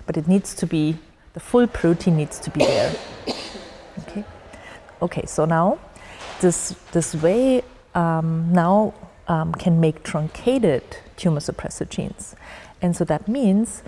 But 0.06 0.18
it 0.18 0.28
needs 0.28 0.54
to 0.56 0.66
be, 0.66 0.98
the 1.34 1.40
full 1.40 1.68
protein 1.68 2.18
needs 2.18 2.40
to 2.40 2.50
be 2.50 2.60
there. 2.60 2.96
Okay? 4.00 4.24
Okay, 5.02 5.26
so 5.26 5.46
now 5.46 5.80
this, 6.42 6.76
this 6.92 7.16
way 7.16 7.64
um, 7.94 8.52
now 8.52 8.94
um, 9.28 9.54
can 9.54 9.80
make 9.80 10.04
truncated 10.04 10.84
tumor 11.18 11.40
suppressor 11.40 11.90
genes. 11.90 12.36
And 12.82 12.96
so 12.96 13.04
that 13.06 13.28
means 13.28 13.84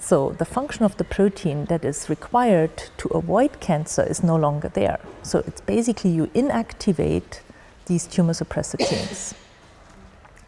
so 0.00 0.30
the 0.38 0.46
function 0.46 0.84
of 0.84 0.96
the 0.96 1.04
protein 1.04 1.66
that 1.66 1.84
is 1.84 2.08
required 2.08 2.76
to 2.96 3.08
avoid 3.08 3.60
cancer 3.60 4.02
is 4.02 4.22
no 4.22 4.34
longer 4.34 4.68
there. 4.68 4.98
So 5.22 5.44
it's 5.46 5.60
basically 5.60 6.10
you 6.10 6.26
inactivate 6.28 7.40
these 7.84 8.06
tumor 8.06 8.32
suppressor 8.32 8.78
genes. 8.78 9.34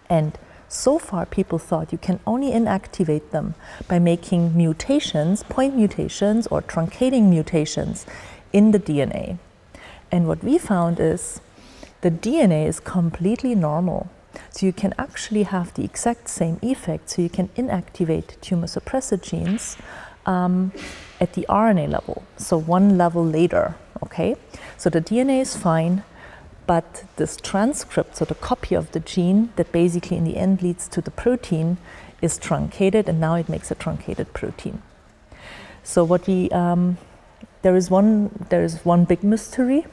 And 0.08 0.38
so 0.68 0.98
far, 0.98 1.26
people 1.26 1.58
thought 1.58 1.92
you 1.92 1.98
can 1.98 2.18
only 2.26 2.50
inactivate 2.50 3.30
them 3.30 3.54
by 3.88 3.98
making 3.98 4.56
mutations, 4.56 5.42
point 5.42 5.76
mutations, 5.76 6.46
or 6.46 6.62
truncating 6.62 7.28
mutations 7.28 8.06
in 8.54 8.70
the 8.70 8.78
DNA. 8.78 9.38
And 10.10 10.26
what 10.26 10.42
we 10.42 10.56
found 10.56 10.98
is 10.98 11.42
the 12.00 12.10
DNA 12.10 12.66
is 12.66 12.80
completely 12.80 13.54
normal. 13.54 14.08
So 14.50 14.66
you 14.66 14.72
can 14.72 14.94
actually 14.98 15.44
have 15.44 15.74
the 15.74 15.84
exact 15.84 16.28
same 16.28 16.58
effect. 16.62 17.10
So 17.10 17.22
you 17.22 17.28
can 17.28 17.48
inactivate 17.48 18.40
tumor 18.40 18.66
suppressor 18.66 19.20
genes 19.20 19.76
um, 20.26 20.72
at 21.20 21.34
the 21.34 21.46
RNA 21.48 21.90
level, 21.90 22.24
so 22.36 22.56
one 22.56 22.98
level 22.98 23.24
later. 23.24 23.74
Okay, 24.02 24.36
so 24.76 24.90
the 24.90 25.00
DNA 25.00 25.40
is 25.40 25.56
fine, 25.56 26.02
but 26.66 27.04
this 27.16 27.36
transcript, 27.36 28.16
so 28.16 28.24
the 28.24 28.34
copy 28.34 28.74
of 28.74 28.90
the 28.90 29.00
gene 29.00 29.52
that 29.56 29.70
basically 29.70 30.16
in 30.16 30.24
the 30.24 30.36
end 30.36 30.60
leads 30.62 30.88
to 30.88 31.00
the 31.00 31.10
protein, 31.10 31.78
is 32.20 32.38
truncated, 32.38 33.08
and 33.08 33.20
now 33.20 33.34
it 33.34 33.48
makes 33.48 33.70
a 33.70 33.74
truncated 33.74 34.32
protein. 34.32 34.82
So 35.84 36.04
what 36.04 36.26
we 36.26 36.50
um, 36.50 36.98
there 37.62 37.76
is 37.76 37.90
one 37.90 38.46
there 38.50 38.62
is 38.62 38.84
one 38.84 39.04
big 39.04 39.22
mystery 39.22 39.86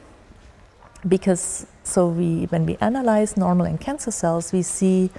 because 1.06 1.66
so 1.84 2.06
we, 2.08 2.44
when 2.46 2.66
we 2.66 2.76
analyze 2.80 3.36
normal 3.36 3.66
and 3.66 3.80
cancer 3.80 4.10
cells, 4.10 4.52
we 4.52 4.62
see 4.62 5.10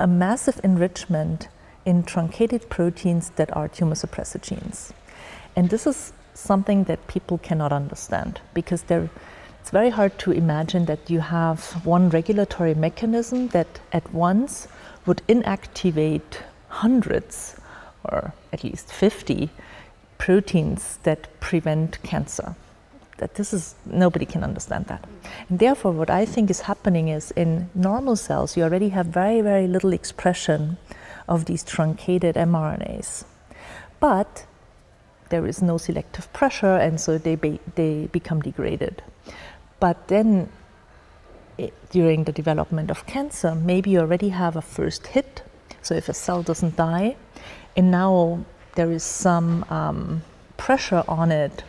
a 0.00 0.06
massive 0.06 0.60
enrichment 0.64 1.48
in 1.84 2.02
truncated 2.02 2.68
proteins 2.70 3.30
that 3.30 3.54
are 3.56 3.68
tumor 3.68 3.94
suppressor 3.94 4.40
genes. 4.40 4.92
And 5.54 5.70
this 5.70 5.86
is 5.86 6.12
something 6.34 6.84
that 6.84 7.06
people 7.06 7.38
cannot 7.38 7.72
understand 7.72 8.40
because 8.54 8.84
it's 8.88 9.70
very 9.70 9.90
hard 9.90 10.18
to 10.20 10.32
imagine 10.32 10.86
that 10.86 11.10
you 11.10 11.20
have 11.20 11.84
one 11.84 12.08
regulatory 12.08 12.74
mechanism 12.74 13.48
that 13.48 13.80
at 13.92 14.12
once 14.12 14.66
would 15.06 15.22
inactivate 15.28 16.42
hundreds 16.68 17.56
or 18.04 18.32
at 18.52 18.64
least 18.64 18.92
50 18.92 19.50
proteins 20.18 20.98
that 21.02 21.28
prevent 21.40 22.02
cancer 22.02 22.54
that 23.22 23.34
this 23.36 23.52
is 23.52 23.76
nobody 23.86 24.26
can 24.26 24.42
understand 24.42 24.86
that. 24.86 25.02
And 25.48 25.58
therefore 25.64 25.92
what 25.92 26.10
i 26.10 26.24
think 26.32 26.50
is 26.50 26.62
happening 26.70 27.06
is 27.18 27.30
in 27.42 27.70
normal 27.74 28.16
cells 28.16 28.56
you 28.56 28.64
already 28.64 28.88
have 28.96 29.06
very 29.06 29.40
very 29.50 29.66
little 29.74 29.92
expression 30.00 30.76
of 31.28 31.44
these 31.44 31.62
truncated 31.72 32.34
mrnas. 32.34 33.24
But 34.00 34.46
there 35.28 35.46
is 35.46 35.62
no 35.62 35.78
selective 35.78 36.26
pressure 36.32 36.76
and 36.86 37.00
so 37.00 37.16
they, 37.16 37.36
be, 37.36 37.60
they 37.76 38.08
become 38.18 38.40
degraded. 38.42 39.02
But 39.78 40.08
then 40.08 40.48
it, 41.56 41.72
during 41.90 42.24
the 42.24 42.32
development 42.32 42.90
of 42.90 43.06
cancer 43.06 43.54
maybe 43.54 43.90
you 43.90 44.00
already 44.00 44.30
have 44.30 44.56
a 44.56 44.62
first 44.62 45.06
hit. 45.14 45.42
So 45.80 45.94
if 45.94 46.08
a 46.08 46.14
cell 46.24 46.42
doesn't 46.42 46.76
die 46.76 47.16
and 47.76 47.90
now 47.90 48.44
there 48.74 48.90
is 48.90 49.04
some 49.04 49.64
um, 49.70 50.22
pressure 50.56 51.04
on 51.06 51.30
it 51.30 51.62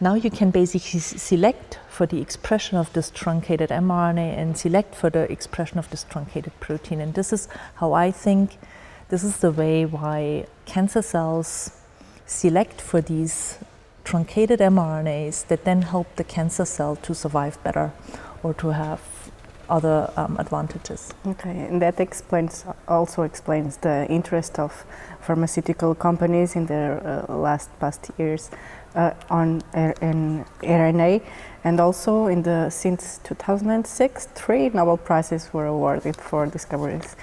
now 0.00 0.14
you 0.14 0.30
can 0.30 0.50
basically 0.50 1.00
select 1.00 1.78
for 1.88 2.06
the 2.06 2.20
expression 2.20 2.78
of 2.78 2.92
this 2.94 3.10
truncated 3.10 3.68
mRNA 3.68 4.38
and 4.38 4.56
select 4.56 4.94
for 4.94 5.10
the 5.10 5.30
expression 5.30 5.78
of 5.78 5.90
this 5.90 6.04
truncated 6.04 6.58
protein. 6.58 7.00
And 7.00 7.12
this 7.14 7.32
is 7.32 7.48
how 7.74 7.92
I 7.92 8.10
think 8.10 8.56
this 9.10 9.22
is 9.22 9.38
the 9.38 9.50
way 9.50 9.84
why 9.84 10.46
cancer 10.64 11.02
cells 11.02 11.72
select 12.24 12.80
for 12.80 13.02
these 13.02 13.58
truncated 14.04 14.60
mRNAs 14.60 15.46
that 15.48 15.64
then 15.64 15.82
help 15.82 16.16
the 16.16 16.24
cancer 16.24 16.64
cell 16.64 16.96
to 16.96 17.14
survive 17.14 17.62
better 17.62 17.92
or 18.42 18.54
to 18.54 18.68
have 18.68 19.00
other 19.68 20.10
um, 20.16 20.36
advantages. 20.38 21.12
Okay, 21.26 21.50
and 21.50 21.80
that 21.80 22.00
explains 22.00 22.64
also 22.88 23.22
explains 23.22 23.76
the 23.78 24.06
interest 24.08 24.58
of 24.58 24.84
pharmaceutical 25.20 25.94
companies 25.94 26.56
in 26.56 26.66
the 26.66 27.26
uh, 27.28 27.36
last 27.36 27.70
past 27.78 28.10
years 28.18 28.50
uh, 28.94 29.12
on 29.28 29.62
in 29.74 30.44
RNA, 30.62 31.22
and 31.64 31.80
also 31.80 32.26
in 32.26 32.42
the 32.42 32.70
since 32.70 33.20
2006, 33.24 34.26
three 34.34 34.68
Nobel 34.70 34.96
prizes 34.96 35.52
were 35.52 35.66
awarded 35.66 36.16
for 36.16 36.46
discoveries 36.46 37.16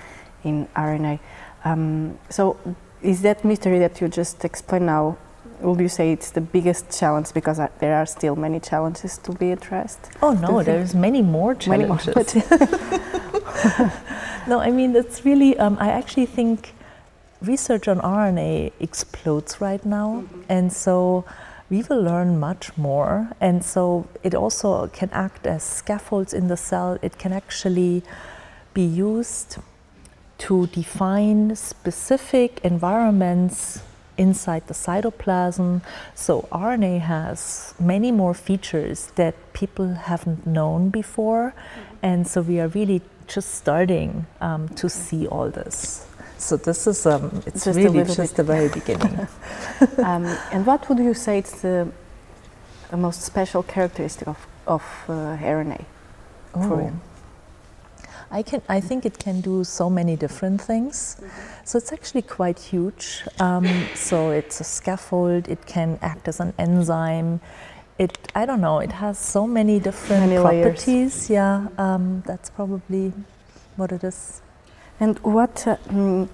in 0.44 0.68
RNA. 0.76 1.20
Um, 1.66 2.18
so, 2.30 2.58
is 3.02 3.22
that 3.22 3.44
mystery 3.44 3.80
that 3.80 4.00
you 4.02 4.08
just 4.08 4.46
explained 4.46 4.86
now? 4.86 5.18
Would 5.62 5.80
you 5.80 5.90
say 5.90 6.12
it's 6.12 6.30
the 6.30 6.42
biggest 6.42 6.98
challenge 6.98 7.34
because 7.34 7.60
uh, 7.60 7.70
there 7.80 7.96
are 7.96 8.06
still 8.06 8.36
many 8.36 8.60
challenges 8.60 9.18
to 9.20 9.32
be 9.32 9.52
addressed? 9.52 10.12
Oh 10.22 10.34
no, 10.34 10.62
there's 10.62 10.94
many 10.94 11.24
more 11.24 11.56
challenges. 11.56 12.14
Many 12.16 12.44
more. 12.48 13.92
no, 14.48 14.60
I 14.60 14.70
mean 14.72 14.96
it's 14.96 15.26
really. 15.26 15.58
Um, 15.58 15.78
I 15.80 15.90
actually 15.90 16.28
think 16.28 16.74
research 17.42 17.88
on 17.88 18.00
RNA 18.00 18.74
explodes 18.80 19.60
right 19.60 19.84
now, 19.84 20.24
mm-hmm. 20.24 20.42
and 20.48 20.72
so 20.72 21.26
we 21.70 21.84
will 21.84 22.02
learn 22.02 22.40
much 22.40 22.78
more. 22.78 23.30
And 23.40 23.64
so 23.64 24.08
it 24.24 24.34
also 24.34 24.88
can 24.88 25.10
act 25.12 25.46
as 25.46 25.64
scaffolds 25.64 26.34
in 26.34 26.48
the 26.48 26.58
cell. 26.58 26.98
It 27.02 27.18
can 27.18 27.34
actually 27.34 28.04
be 28.74 28.84
used 28.84 29.58
to 30.40 30.68
define 30.68 31.56
specific 31.56 32.60
environments 32.64 33.82
inside 34.18 34.68
the 34.68 34.74
cytoplasm. 34.74 35.82
So 36.16 36.48
RNA 36.52 37.02
has 37.02 37.74
many 37.80 38.12
more 38.12 38.34
features 38.34 39.12
that 39.16 39.36
people 39.54 39.94
haven't 39.94 40.46
known 40.48 40.90
before. 40.90 41.54
Mm-hmm. 41.54 41.96
And 42.04 42.28
so 42.28 42.42
we 42.42 42.60
are 42.60 42.68
really 42.68 43.02
just 43.28 43.56
starting 43.56 44.26
um, 44.42 44.70
to 44.70 44.90
see 44.90 45.28
all 45.28 45.50
this. 45.50 46.08
So 46.38 46.58
this 46.58 46.88
is 46.88 47.06
um, 47.06 47.42
it's 47.46 47.66
just 47.66 47.78
really 47.78 48.04
just 48.04 48.18
bit. 48.18 48.36
the 48.36 48.44
very 48.44 48.70
beginning. 48.70 49.16
um, 49.98 50.26
and 50.52 50.66
what 50.66 50.88
would 50.90 51.00
you 51.00 51.14
say 51.14 51.40
is 51.40 51.52
the, 51.62 51.92
the 52.92 52.98
most 52.98 53.22
special 53.22 53.64
characteristic 53.64 54.28
of, 54.28 54.48
of 54.68 54.84
uh, 55.10 55.38
RNA 55.38 55.86
oh. 56.56 56.92
I 58.30 58.44
can. 58.44 58.62
I 58.68 58.82
think 58.82 59.06
it 59.06 59.20
can 59.20 59.40
do 59.40 59.64
so 59.64 59.90
many 59.90 60.18
different 60.18 60.62
things. 60.62 61.16
Mm-hmm. 61.16 61.28
So 61.64 61.78
it's 61.78 61.94
actually 61.94 62.24
quite 62.24 62.60
huge. 62.60 63.24
Um, 63.40 63.68
so 63.96 64.32
it's 64.32 64.60
a 64.60 64.66
scaffold. 64.66 65.48
It 65.48 65.66
can 65.66 65.98
act 66.02 66.28
as 66.28 66.40
an 66.42 66.54
enzyme. 66.58 67.40
it 67.98 68.18
I 68.36 68.46
don't 68.46 68.60
know. 68.60 68.80
It 68.80 68.92
has 68.92 69.18
so 69.18 69.48
many 69.48 69.80
different 69.80 70.26
Many 70.28 70.40
layers. 70.40 70.66
properties. 70.66 71.30
Yeah, 71.30 71.68
um, 71.78 72.22
that's 72.26 72.50
probably 72.50 73.14
what 73.78 73.92
it 73.94 74.04
is. 74.04 74.42
And 75.00 75.20
what 75.20 75.56
mm, 75.56 76.28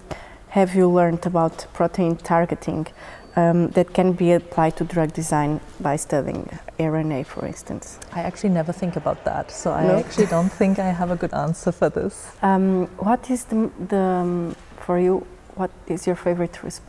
have 0.49 0.75
you 0.75 0.87
learned 0.89 1.25
about 1.25 1.65
protein 1.73 2.15
targeting 2.17 2.87
um, 3.35 3.69
that 3.69 3.93
can 3.93 4.13
be 4.13 4.31
applied 4.31 4.75
to 4.77 4.83
drug 4.83 5.13
design 5.13 5.59
by 5.79 5.95
studying 5.97 6.59
RNA, 6.79 7.25
for 7.25 7.45
instance? 7.45 7.99
I 8.13 8.21
actually 8.21 8.53
never 8.53 8.71
think 8.71 8.95
about 8.95 9.23
that, 9.25 9.51
so 9.51 9.71
I 9.71 9.83
No? 9.87 9.97
actually 9.97 10.27
don't 10.27 10.51
think 10.59 10.79
I 10.79 10.91
have 10.91 11.11
a 11.11 11.15
good 11.15 11.33
answer 11.33 11.71
for 11.71 11.89
this. 11.89 12.31
Um, 12.41 12.87
what 12.97 13.29
is 13.29 13.45
the, 13.45 13.69
the 13.89 13.97
um, 13.97 14.55
for 14.77 14.99
you? 14.99 15.25
What 15.55 15.71
is 15.87 16.07
your 16.07 16.15
favorite 16.15 16.63
res- 16.63 16.81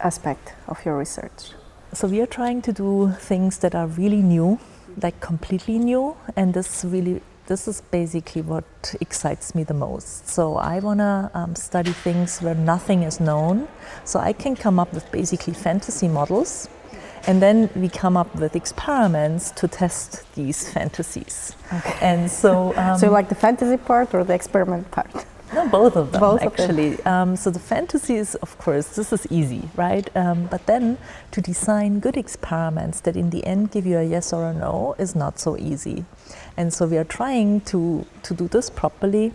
aspect 0.00 0.54
of 0.68 0.84
your 0.84 0.98
research? 0.98 1.52
So 1.92 2.08
we 2.08 2.20
are 2.20 2.26
trying 2.26 2.62
to 2.62 2.72
do 2.72 3.12
things 3.18 3.58
that 3.58 3.74
are 3.74 3.86
really 3.86 4.22
new, 4.22 4.58
like 5.02 5.20
completely 5.20 5.78
new, 5.78 6.16
and 6.36 6.54
this 6.54 6.84
really 6.84 7.20
this 7.46 7.66
is 7.68 7.80
basically 7.80 8.42
what 8.42 8.64
excites 9.00 9.54
me 9.54 9.64
the 9.64 9.74
most. 9.74 10.28
So 10.28 10.56
I 10.56 10.78
want 10.80 11.00
to 11.00 11.30
um, 11.34 11.54
study 11.56 11.92
things 11.92 12.40
where 12.40 12.54
nothing 12.54 13.02
is 13.02 13.20
known. 13.20 13.68
So 14.04 14.20
I 14.20 14.32
can 14.32 14.54
come 14.56 14.78
up 14.78 14.92
with 14.92 15.10
basically 15.10 15.54
fantasy 15.54 16.08
models, 16.08 16.68
and 17.26 17.40
then 17.42 17.70
we 17.74 17.88
come 17.88 18.16
up 18.16 18.34
with 18.34 18.56
experiments 18.56 19.50
to 19.52 19.68
test 19.68 20.24
these 20.34 20.68
fantasies. 20.72 21.54
Okay. 21.72 21.98
And 22.00 22.30
so, 22.30 22.74
um, 22.76 22.98
so 22.98 23.06
you 23.06 23.12
like 23.12 23.28
the 23.28 23.34
fantasy 23.34 23.76
part 23.76 24.14
or 24.14 24.24
the 24.24 24.34
experiment 24.34 24.90
part? 24.90 25.26
no, 25.54 25.68
both 25.68 25.96
of 25.96 26.12
them 26.12 26.20
Both 26.20 26.42
of 26.42 26.56
them. 26.56 26.70
actually. 26.70 27.02
Um, 27.04 27.36
so 27.36 27.50
the 27.50 27.58
fantasy 27.58 28.16
is, 28.16 28.34
of 28.36 28.56
course, 28.58 28.96
this 28.96 29.12
is 29.12 29.26
easy, 29.30 29.68
right? 29.76 30.08
Um, 30.16 30.46
but 30.46 30.66
then 30.66 30.98
to 31.32 31.40
design 31.40 32.00
good 32.00 32.16
experiments 32.16 33.00
that 33.00 33.16
in 33.16 33.30
the 33.30 33.44
end 33.44 33.70
give 33.70 33.86
you 33.86 33.98
a 33.98 34.04
yes 34.04 34.32
or 34.32 34.44
a 34.48 34.54
no 34.54 34.94
is 34.98 35.14
not 35.14 35.38
so 35.38 35.56
easy. 35.58 36.04
And 36.56 36.72
so 36.72 36.86
we 36.86 36.98
are 36.98 37.04
trying 37.04 37.60
to 37.62 38.06
to 38.22 38.34
do 38.34 38.48
this 38.48 38.70
properly. 38.70 39.32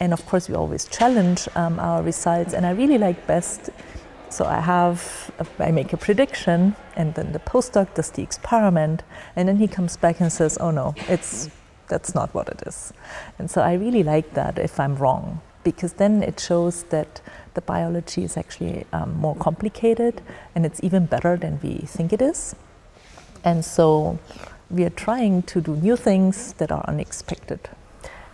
And 0.00 0.12
of 0.12 0.24
course, 0.26 0.48
we 0.48 0.54
always 0.54 0.86
challenge 0.86 1.48
um, 1.54 1.78
our 1.78 2.02
results. 2.02 2.54
And 2.54 2.64
I 2.64 2.70
really 2.70 2.98
like 2.98 3.26
best. 3.26 3.70
So 4.30 4.44
I 4.44 4.60
have, 4.60 5.30
a, 5.40 5.64
I 5.64 5.72
make 5.72 5.92
a 5.92 5.96
prediction, 5.96 6.76
and 6.94 7.14
then 7.14 7.32
the 7.32 7.40
postdoc 7.40 7.94
does 7.94 8.10
the 8.12 8.22
experiment, 8.22 9.02
and 9.34 9.48
then 9.48 9.56
he 9.56 9.66
comes 9.66 9.96
back 9.96 10.20
and 10.20 10.32
says, 10.32 10.56
"Oh 10.60 10.70
no, 10.70 10.94
it's 11.08 11.50
that's 11.88 12.14
not 12.14 12.32
what 12.32 12.48
it 12.48 12.62
is." 12.64 12.92
And 13.38 13.50
so 13.50 13.60
I 13.60 13.74
really 13.74 14.04
like 14.04 14.34
that 14.34 14.56
if 14.58 14.78
I'm 14.78 14.94
wrong, 14.94 15.40
because 15.64 15.94
then 15.94 16.22
it 16.22 16.40
shows 16.40 16.84
that 16.84 17.20
the 17.54 17.60
biology 17.60 18.24
is 18.24 18.36
actually 18.36 18.86
um, 18.92 19.16
more 19.16 19.34
complicated 19.36 20.22
and 20.54 20.64
it's 20.64 20.80
even 20.82 21.06
better 21.06 21.36
than 21.36 21.58
we 21.62 21.78
think 21.78 22.12
it 22.12 22.22
is. 22.22 22.54
And 23.44 23.64
so 23.64 24.18
we 24.70 24.84
are 24.84 24.90
trying 24.90 25.42
to 25.42 25.60
do 25.60 25.76
new 25.76 25.96
things 25.96 26.54
that 26.54 26.70
are 26.70 26.84
unexpected. 26.86 27.60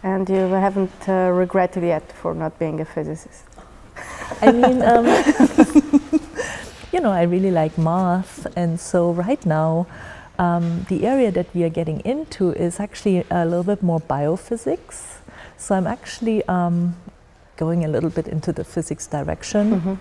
And 0.03 0.29
you 0.29 0.37
haven't 0.37 1.09
uh, 1.09 1.31
regretted 1.33 1.83
yet 1.83 2.13
for 2.13 2.35
not 2.35 2.59
being 2.59 2.81
a 2.81 2.85
physicist. 2.85 3.45
I 4.43 4.53
mean, 4.53 4.83
um, 4.83 5.07
you 6.93 7.01
know, 7.01 7.11
I 7.11 7.23
really 7.23 7.51
like 7.51 7.79
math, 7.79 8.47
and 8.57 8.79
so 8.79 9.13
right 9.13 9.45
now, 9.47 9.87
um, 10.39 10.85
the 10.91 11.07
area 11.07 11.33
that 11.33 11.47
we 11.55 11.65
are 11.65 11.71
getting 11.71 12.01
into 12.01 12.53
is 12.53 12.79
actually 12.79 13.25
a 13.31 13.45
little 13.47 13.65
bit 13.65 13.83
more 13.83 14.01
biophysics. 14.01 15.17
So 15.57 15.75
I'm 15.75 15.87
actually 15.87 16.45
um, 16.47 16.95
going 17.57 17.85
a 17.85 17.89
little 17.89 18.11
bit 18.11 18.29
into 18.29 18.53
the 18.53 18.65
physics 18.65 19.07
direction. 19.07 19.99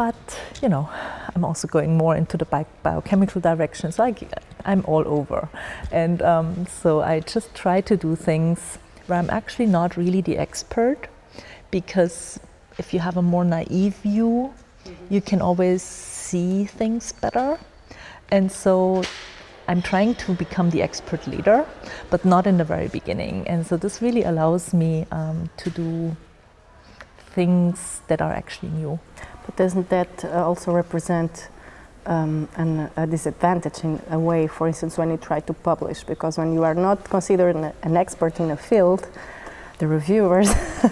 But 0.00 0.40
you 0.62 0.70
know, 0.70 0.88
I'm 1.34 1.44
also 1.44 1.68
going 1.68 1.98
more 1.98 2.16
into 2.16 2.38
the 2.38 2.46
bi- 2.46 2.64
biochemical 2.82 3.42
direction. 3.42 3.92
So 3.92 4.04
I, 4.04 4.14
am 4.64 4.82
all 4.86 5.06
over, 5.06 5.50
and 5.92 6.22
um, 6.22 6.66
so 6.66 7.02
I 7.02 7.20
just 7.20 7.54
try 7.54 7.82
to 7.82 7.98
do 7.98 8.16
things 8.16 8.78
where 9.06 9.18
I'm 9.18 9.28
actually 9.28 9.66
not 9.66 9.98
really 9.98 10.22
the 10.22 10.38
expert, 10.38 11.08
because 11.70 12.40
if 12.78 12.94
you 12.94 13.00
have 13.00 13.18
a 13.18 13.22
more 13.22 13.44
naive 13.44 13.96
view, 13.96 14.54
you 15.10 15.20
can 15.20 15.42
always 15.42 15.82
see 15.82 16.64
things 16.64 17.12
better. 17.12 17.58
And 18.30 18.50
so 18.50 19.02
I'm 19.68 19.82
trying 19.82 20.14
to 20.14 20.32
become 20.32 20.70
the 20.70 20.80
expert 20.80 21.26
leader, 21.26 21.66
but 22.08 22.24
not 22.24 22.46
in 22.46 22.56
the 22.56 22.64
very 22.64 22.88
beginning. 22.88 23.46
And 23.46 23.66
so 23.66 23.76
this 23.76 24.00
really 24.00 24.22
allows 24.22 24.72
me 24.72 25.04
um, 25.10 25.50
to 25.58 25.68
do 25.68 26.16
things 27.40 28.02
that 28.08 28.20
are 28.26 28.34
actually 28.40 28.72
new. 28.82 28.92
But 29.44 29.52
doesn't 29.62 29.88
that 29.96 30.12
uh, 30.24 30.48
also 30.48 30.68
represent 30.82 31.32
um, 32.14 32.48
an, 32.62 32.90
a 32.96 33.06
disadvantage 33.06 33.78
in 33.86 33.92
a 34.10 34.18
way, 34.18 34.46
for 34.56 34.64
instance, 34.70 34.92
when 34.98 35.08
you 35.10 35.16
try 35.16 35.40
to 35.40 35.54
publish? 35.70 36.00
Because 36.12 36.34
when 36.40 36.50
you 36.56 36.62
are 36.68 36.78
not 36.88 36.98
considered 37.16 37.56
an, 37.56 37.72
an 37.88 37.96
expert 37.96 38.34
in 38.40 38.50
a 38.50 38.56
field, 38.68 39.02
the 39.80 39.86
reviewers 39.86 40.48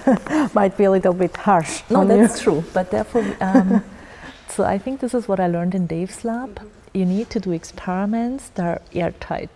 might 0.59 0.75
be 0.81 0.85
a 0.85 0.93
little 0.97 1.17
bit 1.25 1.37
harsh. 1.37 1.83
No, 1.91 2.01
on 2.01 2.09
you. 2.09 2.17
that's 2.17 2.41
true. 2.41 2.65
But 2.73 2.91
therefore, 2.91 3.27
um, 3.41 3.85
so 4.49 4.65
I 4.65 4.79
think 4.79 5.01
this 5.01 5.15
is 5.19 5.29
what 5.29 5.39
I 5.39 5.49
learned 5.57 5.75
in 5.75 5.87
Dave's 5.87 6.25
lab. 6.25 6.53
You 6.95 7.05
need 7.05 7.29
to 7.35 7.41
do 7.47 7.53
experiments 7.53 8.49
that 8.55 8.67
are 8.73 8.83
airtight. 8.95 9.55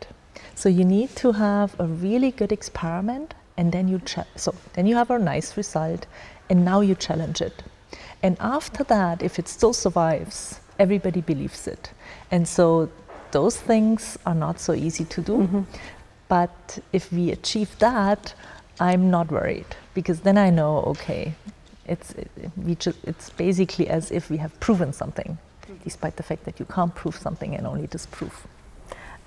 So 0.55 0.69
you 0.69 0.85
need 0.85 1.11
to 1.23 1.33
have 1.33 1.71
a 1.81 1.87
really 1.87 2.31
good 2.31 2.53
experiment, 2.53 3.29
and 3.57 3.73
then 3.73 3.89
you 3.89 3.99
so 4.37 4.55
then 4.75 4.87
you 4.87 4.97
have 4.97 5.11
a 5.11 5.19
nice 5.19 5.57
result, 5.57 6.07
and 6.49 6.65
now 6.65 6.81
you 6.81 6.95
challenge 6.95 7.41
it. 7.41 7.63
And 8.23 8.37
after 8.41 8.85
that, 8.85 9.23
if 9.23 9.39
it 9.39 9.49
still 9.49 9.73
survives, 9.73 10.61
everybody 10.79 11.21
believes 11.21 11.67
it. 11.67 11.91
And 12.31 12.47
so 12.47 12.89
those 13.33 13.57
things 13.57 14.19
are 14.27 14.35
not 14.35 14.61
so 14.61 14.73
easy 14.73 15.05
to 15.07 15.21
do. 15.21 15.33
Mm-hmm. 15.39 15.63
But 16.29 16.79
if 16.93 17.13
we 17.13 17.31
achieve 17.31 17.79
that, 17.79 18.35
I'm 18.81 19.11
not 19.11 19.31
worried 19.31 19.67
because 19.95 20.21
then 20.21 20.39
I 20.39 20.51
know, 20.51 20.79
okay, 20.93 21.35
it's 21.87 22.13
it, 22.13 22.31
we 22.57 22.75
ju- 22.77 22.95
it's 23.05 23.31
basically 23.31 23.89
as 23.89 24.11
if 24.11 24.31
we 24.31 24.39
have 24.39 24.59
proven 24.61 24.93
something, 24.93 25.37
despite 25.85 26.17
the 26.17 26.23
fact 26.23 26.45
that 26.45 26.59
you 26.61 26.67
can't 26.67 26.95
prove 26.95 27.17
something 27.17 27.55
and 27.55 27.67
only 27.67 27.87
disprove. 27.87 28.47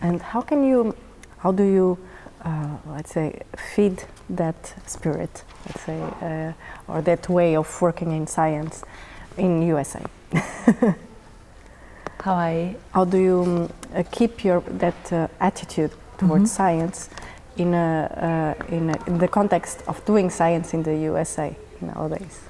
And 0.02 0.22
how 0.22 0.42
can 0.42 0.64
you, 0.64 0.96
how 1.38 1.52
do 1.52 1.64
you, 1.64 1.98
uh, 2.46 2.78
let's 2.86 3.12
say, 3.12 3.42
feed 3.58 4.04
that 4.30 4.74
spirit, 4.86 5.44
let's 5.66 5.82
say, 5.82 6.00
uh, 6.22 6.54
or 6.88 7.02
that 7.02 7.28
way 7.28 7.56
of 7.56 7.82
working 7.82 8.12
in 8.12 8.28
science 8.28 8.84
in 9.38 9.64
USA? 9.64 10.06
How 12.22 12.34
I 12.34 12.76
How 12.92 13.06
do 13.06 13.18
you 13.18 13.42
um, 13.42 13.70
uh, 13.94 14.04
keep 14.12 14.44
your 14.44 14.62
that 14.62 15.14
uh, 15.14 15.28
attitude 15.40 15.92
towards 16.18 16.52
science 16.52 17.10
in 17.58 17.74
a, 17.74 18.56
uh, 18.58 18.76
in, 18.76 18.90
a, 18.90 18.98
in 19.06 19.18
the 19.20 19.28
context 19.28 19.84
of 19.88 20.04
doing 20.06 20.30
science 20.30 20.74
in 20.74 20.84
the 20.84 20.96
USA 20.96 21.56
nowadays? 21.82 22.42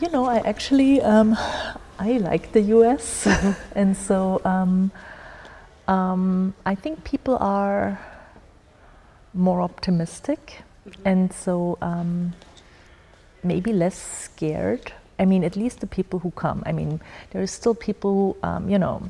You 0.00 0.10
know, 0.10 0.24
I 0.24 0.38
actually 0.38 1.02
um, 1.02 1.36
I 1.98 2.18
like 2.18 2.52
the 2.52 2.60
U.S. 2.60 3.26
and 3.74 3.96
so 3.96 4.40
um, 4.44 4.90
um, 5.88 6.54
I 6.64 6.74
think 6.74 7.04
people 7.04 7.36
are 7.40 7.98
more 9.36 9.60
optimistic, 9.60 10.62
and 11.04 11.32
so 11.32 11.78
um, 11.82 12.32
maybe 13.42 13.72
less 13.72 13.96
scared. 13.96 14.92
I 15.18 15.24
mean, 15.24 15.44
at 15.44 15.56
least 15.56 15.80
the 15.80 15.86
people 15.86 16.18
who 16.18 16.30
come. 16.32 16.62
I 16.66 16.72
mean, 16.72 17.00
there 17.30 17.42
are 17.42 17.46
still 17.46 17.74
people 17.74 18.36
who, 18.42 18.48
um, 18.48 18.68
you 18.68 18.78
know, 18.78 19.02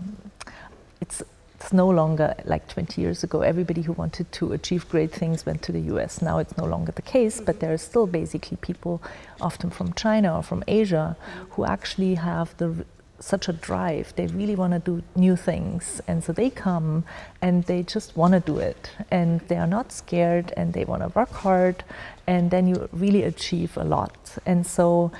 it's 1.00 1.22
it's 1.56 1.72
no 1.72 1.88
longer 1.88 2.34
like 2.44 2.68
20 2.68 3.00
years 3.00 3.24
ago. 3.24 3.40
Everybody 3.40 3.80
who 3.80 3.92
wanted 3.94 4.30
to 4.32 4.52
achieve 4.52 4.88
great 4.90 5.10
things 5.10 5.46
went 5.46 5.62
to 5.62 5.72
the 5.72 5.80
US. 5.92 6.20
Now 6.20 6.38
it's 6.38 6.56
no 6.58 6.64
longer 6.64 6.92
the 6.92 7.02
case, 7.02 7.40
but 7.40 7.60
there 7.60 7.72
are 7.72 7.78
still 7.78 8.06
basically 8.06 8.58
people, 8.58 9.02
often 9.40 9.70
from 9.70 9.94
China 9.94 10.36
or 10.36 10.42
from 10.42 10.62
Asia, 10.68 11.16
who 11.50 11.64
actually 11.64 12.16
have 12.16 12.54
the 12.58 12.84
such 13.18 13.48
a 13.48 13.52
drive. 13.52 14.14
They 14.16 14.26
really 14.26 14.54
want 14.54 14.72
to 14.72 14.78
do 14.78 15.02
new 15.14 15.36
things, 15.36 16.00
and 16.06 16.22
so 16.22 16.32
they 16.32 16.50
come 16.50 17.04
and 17.40 17.64
they 17.64 17.82
just 17.82 18.16
want 18.16 18.34
to 18.34 18.40
do 18.40 18.58
it, 18.58 18.90
and 19.10 19.40
they 19.48 19.56
are 19.56 19.66
not 19.66 19.92
scared, 19.92 20.52
and 20.56 20.72
they 20.72 20.84
want 20.84 21.02
to 21.02 21.08
work 21.08 21.30
hard, 21.30 21.84
and 22.26 22.50
then 22.50 22.66
you 22.66 22.88
really 22.92 23.22
achieve 23.22 23.76
a 23.76 23.84
lot. 23.84 24.38
And 24.44 24.66
so 24.66 25.12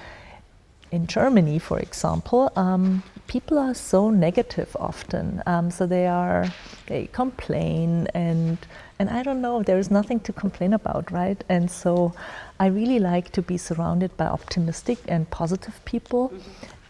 in 0.93 1.07
Germany, 1.07 1.59
for 1.59 1.79
example, 1.79 2.53
um, 2.57 3.03
people 3.27 3.59
are 3.59 3.75
so 3.75 4.11
negative 4.11 4.77
often. 4.79 5.43
Um, 5.47 5.71
so 5.71 5.87
they 5.87 6.07
are 6.07 6.47
they 6.87 7.09
complain 7.13 8.07
and 8.15 8.59
and 8.99 9.11
I 9.11 9.23
don't 9.23 9.43
know. 9.43 9.63
There 9.63 9.79
is 9.79 9.91
nothing 9.91 10.21
to 10.21 10.33
complain 10.33 10.73
about, 10.73 11.11
right? 11.11 11.43
And 11.49 11.71
so 11.71 12.15
I 12.59 12.67
really 12.67 12.99
like 12.99 13.31
to 13.33 13.43
be 13.43 13.59
surrounded 13.59 14.17
by 14.17 14.27
optimistic 14.27 14.99
and 15.07 15.29
positive 15.31 15.85
people. 15.85 16.33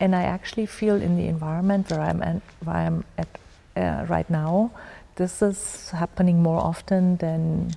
And 0.01 0.15
I 0.15 0.23
actually 0.25 0.67
feel 0.67 0.97
in 1.01 1.17
the 1.17 1.27
environment 1.29 1.91
where 1.91 2.01
I'm 2.01 2.23
at, 2.23 2.43
where 2.65 2.77
I'm 2.77 3.05
at 3.19 3.29
uh, 3.77 4.05
right 4.09 4.29
now, 4.29 4.71
this 5.17 5.43
is 5.43 5.91
happening 5.91 6.43
more 6.43 6.61
often 6.61 7.17
than. 7.17 7.73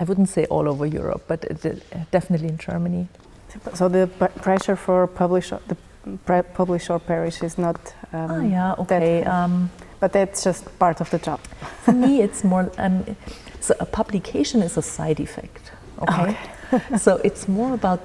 I 0.00 0.04
wouldn't 0.04 0.28
say 0.30 0.46
all 0.46 0.68
over 0.68 0.86
Europe, 0.86 1.24
but 1.28 1.44
it, 1.44 1.64
it- 1.64 1.82
definitely 2.10 2.48
in 2.48 2.58
Germany. 2.58 3.08
So 3.74 3.88
the 3.88 4.06
pressure 4.40 4.76
for 4.76 5.06
publish 5.06 5.50
the 5.50 5.76
pre- 6.24 6.42
publish 6.54 6.88
or 6.90 6.98
perish 6.98 7.42
is 7.42 7.58
not. 7.58 7.76
Um, 8.12 8.30
Ah, 8.30 8.40
yeah, 8.40 8.74
that- 8.76 8.78
okay. 8.78 9.24
Um, 9.24 9.70
but 10.00 10.12
that's 10.12 10.42
just 10.44 10.64
part 10.78 11.00
of 11.00 11.10
the 11.10 11.18
job. 11.18 11.40
For 11.84 11.92
me, 11.92 12.22
it's 12.26 12.42
more. 12.44 12.70
Um, 12.78 13.04
so 13.60 13.74
a 13.80 13.84
publication 13.86 14.62
is 14.62 14.76
a 14.78 14.82
side 14.82 15.20
effect. 15.20 15.70
Okay. 16.00 16.36
okay. 16.72 16.96
so 17.04 17.20
it's 17.22 17.46
more 17.46 17.74
about 17.74 18.00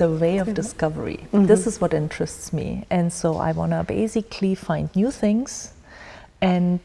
the 0.00 0.10
way 0.10 0.38
of 0.38 0.54
discovery. 0.62 1.20
Mm-hmm. 1.20 1.46
This 1.52 1.66
is 1.66 1.80
what 1.80 1.92
interests 1.92 2.46
me, 2.52 2.68
and 2.96 3.12
so 3.12 3.28
I 3.48 3.50
want 3.52 3.72
to 3.72 3.84
basically 3.84 4.54
find 4.54 4.84
new 4.96 5.10
things, 5.10 5.72
and 6.40 6.80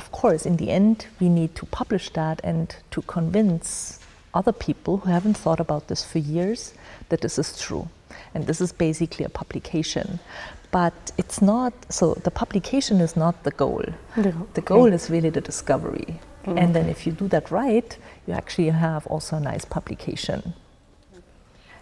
of 0.00 0.12
course, 0.12 0.42
in 0.50 0.56
the 0.58 0.70
end, 0.70 1.06
we 1.20 1.28
need 1.28 1.52
to 1.56 1.64
publish 1.66 2.06
that 2.10 2.40
and 2.44 2.66
to 2.92 3.02
convince 3.02 3.98
other 4.32 4.52
people 4.52 4.98
who 4.98 5.10
haven't 5.10 5.36
thought 5.36 5.60
about 5.66 5.88
this 5.88 6.04
for 6.04 6.18
years 6.18 6.60
that 7.08 7.20
this 7.22 7.36
is 7.38 7.58
true. 7.60 7.88
And 8.34 8.46
this 8.46 8.60
is 8.60 8.70
basically 8.72 9.24
a 9.24 9.28
publication. 9.28 10.20
But 10.70 10.96
it's 11.16 11.40
not, 11.42 11.72
so 11.88 12.14
the 12.26 12.30
publication 12.30 13.00
is 13.00 13.16
not 13.16 13.42
the 13.42 13.50
goal. 13.50 13.84
No. 14.16 14.46
The 14.54 14.60
goal 14.60 14.86
okay. 14.86 14.94
is 14.94 15.10
really 15.10 15.30
the 15.30 15.40
discovery. 15.40 16.20
Mm. 16.44 16.58
And 16.60 16.76
then 16.76 16.88
if 16.88 17.06
you 17.06 17.12
do 17.12 17.26
that 17.28 17.50
right, 17.50 17.90
you 18.26 18.34
actually 18.34 18.68
have 18.68 19.06
also 19.06 19.36
a 19.36 19.40
nice 19.40 19.64
publication. 19.64 20.54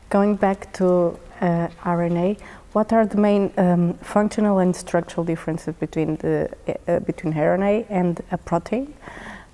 Going 0.09 0.37
back 0.37 0.73
to 0.75 1.19
uh, 1.41 1.69
RNA, 1.85 2.39
what 2.73 2.93
are 2.93 3.07
the 3.07 3.17
main 3.17 3.53
um, 3.57 3.95
functional 3.95 4.59
and 4.59 4.77
structural 4.77 5.25
differences 5.25 5.75
between 5.75 6.17
the 6.17 6.49
uh, 6.87 7.01
between 7.01 7.33
RNA 7.35 7.87
and 7.89 8.23
a 8.31 8.37
protein 8.37 8.95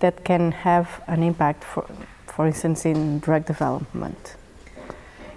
that 0.00 0.24
can 0.24 0.52
have 0.52 1.02
an 1.06 1.22
impact, 1.22 1.64
for, 1.64 1.86
for 2.26 2.46
instance, 2.46 2.84
in 2.84 3.20
drug 3.20 3.46
development? 3.46 4.36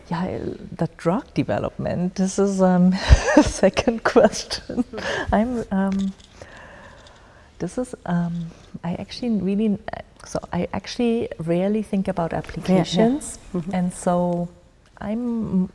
Yeah, 0.09 0.39
the 0.77 0.89
drug 0.97 1.33
development. 1.33 2.15
This 2.15 2.37
is 2.37 2.61
um, 2.61 2.93
a 3.37 3.43
second 3.61 4.03
question. 4.03 4.83
I'm. 5.31 5.63
Um, 5.71 6.13
this 7.59 7.77
is. 7.77 7.95
Um, 8.05 8.51
I 8.83 8.95
actually 8.95 9.29
really. 9.41 9.77
So 10.25 10.39
I 10.51 10.67
actually 10.73 11.29
rarely 11.37 11.83
think 11.83 12.07
about 12.07 12.33
applications, 12.33 13.37
yeah, 13.37 13.61
yeah. 13.61 13.61
Mm 13.61 13.61
-hmm. 13.61 13.77
and 13.77 13.93
so 13.93 14.47
I'm 14.99 15.71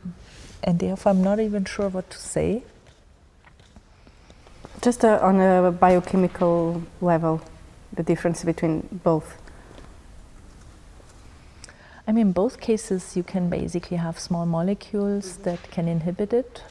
and 0.63 0.79
therefore 0.79 1.11
I'm 1.11 1.23
not 1.23 1.39
even 1.39 1.65
sure 1.65 1.89
what 1.89 2.09
to 2.09 2.17
say. 2.17 2.63
Just 4.81 5.05
uh, 5.05 5.19
on 5.21 5.39
a 5.39 5.71
biochemical 5.71 6.83
level, 7.01 7.41
the 7.93 8.03
difference 8.03 8.43
between 8.43 8.99
both. 9.03 9.37
I 12.07 12.11
mean, 12.11 12.31
both 12.31 12.59
cases 12.59 13.15
you 13.15 13.23
can 13.23 13.49
basically 13.49 13.97
have 13.97 14.19
small 14.19 14.45
molecules 14.45 15.25
mm 15.25 15.31
-hmm. 15.31 15.43
that 15.43 15.59
can 15.71 15.87
inhibit 15.87 16.33
it. 16.33 16.63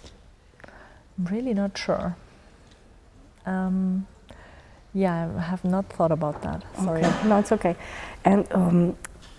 I'm 1.17 1.27
really 1.27 1.55
not 1.55 1.79
sure. 1.79 2.15
Um, 3.47 4.07
yeah, 4.93 5.29
I 5.37 5.41
have 5.41 5.65
not 5.65 5.85
thought 5.89 6.13
about 6.13 6.43
that. 6.43 6.65
Sorry. 6.77 7.05
Okay. 7.05 7.29
No, 7.29 7.39
it's 7.39 7.53
okay. 7.53 7.77
And 8.25 8.47
um, 8.53 8.97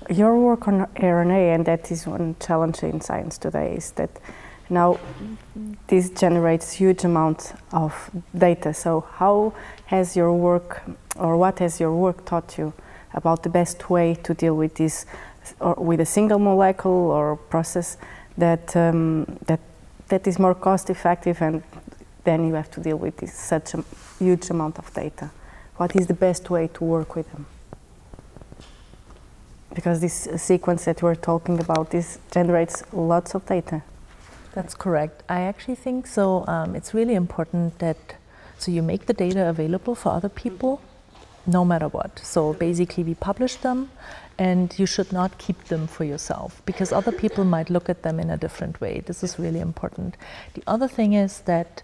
your 0.10 0.38
work 0.38 0.68
on 0.68 0.86
RNA, 0.96 1.56
and 1.56 1.66
that 1.66 1.92
is 1.92 2.08
one 2.08 2.36
challenge 2.40 2.84
in 2.84 3.02
science 3.02 3.38
today, 3.38 3.76
is 3.76 3.92
that 3.92 4.10
now 4.70 5.00
this 5.88 6.10
generates 6.10 6.74
huge 6.74 7.04
amounts 7.04 7.54
of 7.72 8.10
data. 8.38 8.74
So 8.74 9.02
how 9.16 9.54
has 9.86 10.16
your 10.16 10.34
work, 10.34 10.82
or 11.18 11.38
what 11.38 11.60
has 11.60 11.80
your 11.80 11.94
work 11.94 12.26
taught 12.26 12.58
you 12.58 12.74
about 13.14 13.44
the 13.44 13.50
best 13.50 13.90
way 13.90 14.16
to 14.24 14.34
deal 14.34 14.56
with 14.56 14.76
this, 14.76 15.06
or 15.60 15.76
with 15.76 16.00
a 16.00 16.06
single 16.06 16.40
molecule 16.40 17.12
or 17.12 17.36
process 17.36 17.98
that 18.38 18.76
um, 18.76 19.26
that 19.48 19.60
that 20.08 20.28
is 20.28 20.40
more 20.40 20.56
cost 20.56 20.90
effective, 20.90 21.42
and 21.42 21.64
then 22.24 22.48
you 22.48 22.54
have 22.54 22.70
to 22.72 22.82
deal 22.82 22.98
with 22.98 23.18
this, 23.18 23.34
such 23.34 23.74
a 23.74 23.84
huge 24.20 24.50
amount 24.50 24.78
of 24.78 24.94
data. 24.94 25.32
What 25.78 25.96
is 25.96 26.08
the 26.08 26.14
best 26.14 26.50
way 26.50 26.68
to 26.74 26.84
work 26.84 27.16
with 27.16 27.32
them? 27.32 27.46
Because 29.74 30.02
this 30.02 30.28
sequence 30.38 30.86
that 30.86 31.02
we're 31.02 31.16
talking 31.16 31.60
about 31.60 31.92
this 31.92 32.20
generates 32.32 32.84
lots 32.94 33.36
of 33.36 33.46
data. 33.46 33.82
That's 34.54 34.74
correct. 34.76 35.24
I 35.30 35.42
actually 35.42 35.76
think 35.76 36.08
so. 36.08 36.46
Um, 36.48 36.76
it's 36.76 36.94
really 36.94 37.16
important 37.16 37.80
that 37.80 37.98
so 38.58 38.72
you 38.72 38.84
make 38.84 39.08
the 39.08 39.14
data 39.14 39.50
available 39.50 39.96
for 39.96 40.10
other 40.10 40.30
people, 40.30 40.82
no 41.48 41.66
matter 41.66 41.88
what. 41.88 42.20
So 42.20 42.54
basically, 42.54 43.04
we 43.04 43.16
publish 43.16 43.56
them, 43.56 43.90
and 44.38 44.78
you 44.78 44.86
should 44.86 45.12
not 45.12 45.38
keep 45.38 45.64
them 45.66 45.88
for 45.88 46.04
yourself 46.04 46.62
because 46.66 46.92
other 46.92 47.12
people 47.12 47.44
might 47.44 47.70
look 47.70 47.90
at 47.90 48.04
them 48.04 48.20
in 48.20 48.30
a 48.30 48.38
different 48.38 48.80
way. 48.80 49.02
This 49.06 49.24
is 49.24 49.40
really 49.40 49.60
important. 49.60 50.16
The 50.54 50.64
other 50.68 50.88
thing 50.88 51.14
is 51.14 51.42
that 51.42 51.82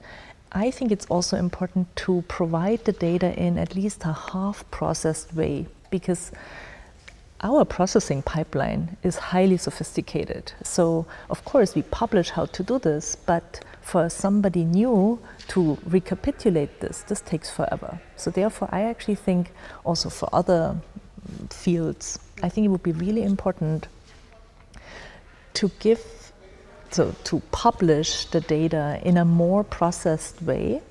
I 0.51 0.71
think 0.71 0.91
it's 0.91 1.05
also 1.07 1.37
important 1.37 1.95
to 1.97 2.23
provide 2.27 2.85
the 2.85 2.93
data 2.93 3.33
in 3.33 3.57
at 3.57 3.75
least 3.75 4.05
a 4.05 4.13
half 4.13 4.69
processed 4.71 5.33
way 5.33 5.65
because 5.89 6.31
our 7.41 7.65
processing 7.65 8.23
pipeline 8.23 8.97
is 9.03 9.17
highly 9.17 9.57
sophisticated. 9.57 10.51
So, 10.63 11.05
of 11.29 11.45
course, 11.45 11.75
we 11.75 11.83
publish 11.83 12.29
how 12.29 12.45
to 12.45 12.63
do 12.63 12.79
this, 12.79 13.15
but 13.15 13.63
for 13.81 14.09
somebody 14.09 14.63
new 14.63 15.19
to 15.49 15.77
recapitulate 15.85 16.79
this, 16.79 17.03
this 17.03 17.21
takes 17.21 17.49
forever. 17.49 18.01
So, 18.15 18.31
therefore, 18.31 18.69
I 18.71 18.81
actually 18.83 19.15
think 19.15 19.51
also 19.85 20.09
for 20.09 20.29
other 20.33 20.77
fields, 21.49 22.19
I 22.41 22.49
think 22.49 22.65
it 22.65 22.69
would 22.69 22.83
be 22.83 22.93
really 22.93 23.23
important 23.23 23.87
to 25.55 25.69
give, 25.79 26.03
so 26.89 27.13
to 27.25 27.41
publish 27.51 28.25
the 28.25 28.41
data 28.41 28.99
in 29.03 29.17
a 29.17 29.25
more 29.25 29.63
processed 29.63 30.41
way 30.41 30.81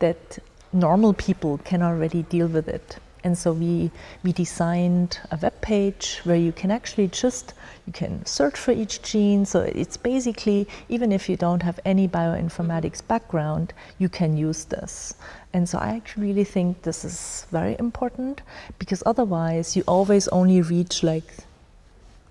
that 0.00 0.38
normal 0.72 1.14
people 1.14 1.58
can 1.58 1.82
already 1.82 2.22
deal 2.22 2.48
with 2.48 2.68
it 2.68 2.98
and 3.24 3.36
so 3.36 3.52
we, 3.52 3.90
we 4.22 4.32
designed 4.32 5.18
a 5.30 5.38
web 5.38 5.58
page 5.62 6.20
where 6.24 6.36
you 6.36 6.52
can 6.52 6.70
actually 6.70 7.08
just, 7.08 7.54
you 7.86 7.92
can 7.92 8.24
search 8.26 8.58
for 8.58 8.72
each 8.72 9.00
gene. 9.00 9.46
So 9.46 9.60
it's 9.60 9.96
basically, 9.96 10.68
even 10.90 11.10
if 11.10 11.26
you 11.28 11.36
don't 11.36 11.62
have 11.62 11.80
any 11.86 12.06
bioinformatics 12.06 13.06
background, 13.06 13.72
you 13.98 14.10
can 14.10 14.36
use 14.36 14.66
this. 14.66 15.14
And 15.54 15.66
so 15.66 15.78
I 15.78 15.96
actually 15.96 16.26
really 16.26 16.44
think 16.44 16.82
this 16.82 17.02
is 17.02 17.46
very 17.50 17.76
important 17.78 18.42
because 18.78 19.02
otherwise 19.06 19.74
you 19.74 19.82
always 19.86 20.28
only 20.28 20.60
reach 20.60 21.02
like 21.02 21.24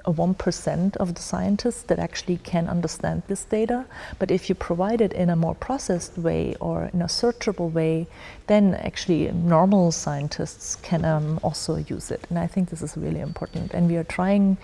1% 0.06 0.98
of 0.98 1.16
the 1.16 1.22
scientists 1.22 1.84
that 1.84 2.00
actually 2.00 2.38
can 2.38 2.68
understand 2.68 3.24
this 3.28 3.46
data. 3.46 3.86
But 4.20 4.32
if 4.32 4.50
you 4.50 4.56
provide 4.56 5.02
it 5.02 5.14
in 5.14 5.30
a 5.30 5.36
more 5.36 5.56
processed 5.56 6.18
way 6.18 6.56
or 6.60 6.90
in 6.94 7.02
a 7.02 7.06
searchable 7.06 7.72
way, 7.72 8.08
then 8.48 8.76
actually 8.76 9.32
normal 9.32 9.92
scientists 9.92 10.76
can 10.76 11.06
um, 11.06 11.40
also 11.44 11.78
use 11.78 12.12
it. 12.12 12.26
And 12.30 12.38
I 12.38 12.48
think 12.48 12.70
this 12.70 12.82
is 12.82 12.98
really 12.98 13.22
important. 13.22 13.74
And 13.74 13.88
we 13.90 13.98
are 13.98 14.04
trying 14.04 14.58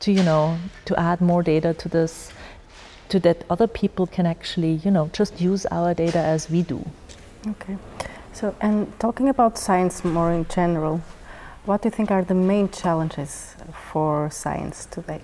to, 0.00 0.12
you 0.12 0.22
know, 0.22 0.58
to 0.86 0.98
add 0.98 1.20
more 1.20 1.42
data 1.42 1.74
to 1.74 1.88
this, 1.88 2.32
to 3.08 3.20
that 3.20 3.44
other 3.48 3.66
people 3.66 4.06
can 4.06 4.26
actually, 4.26 4.74
you 4.84 4.90
know, 4.90 5.10
just 5.12 5.40
use 5.40 5.64
our 5.66 5.94
data 5.94 6.18
as 6.18 6.50
we 6.50 6.62
do. 6.62 6.84
Okay. 7.46 7.76
So, 8.32 8.54
and 8.60 8.98
talking 8.98 9.28
about 9.28 9.58
science 9.58 10.04
more 10.04 10.32
in 10.32 10.46
general, 10.48 11.02
what 11.64 11.82
do 11.82 11.86
you 11.86 11.90
think 11.90 12.10
are 12.10 12.24
the 12.24 12.34
main 12.34 12.68
challenges 12.68 13.54
for 13.90 14.28
science 14.30 14.86
today? 14.86 15.20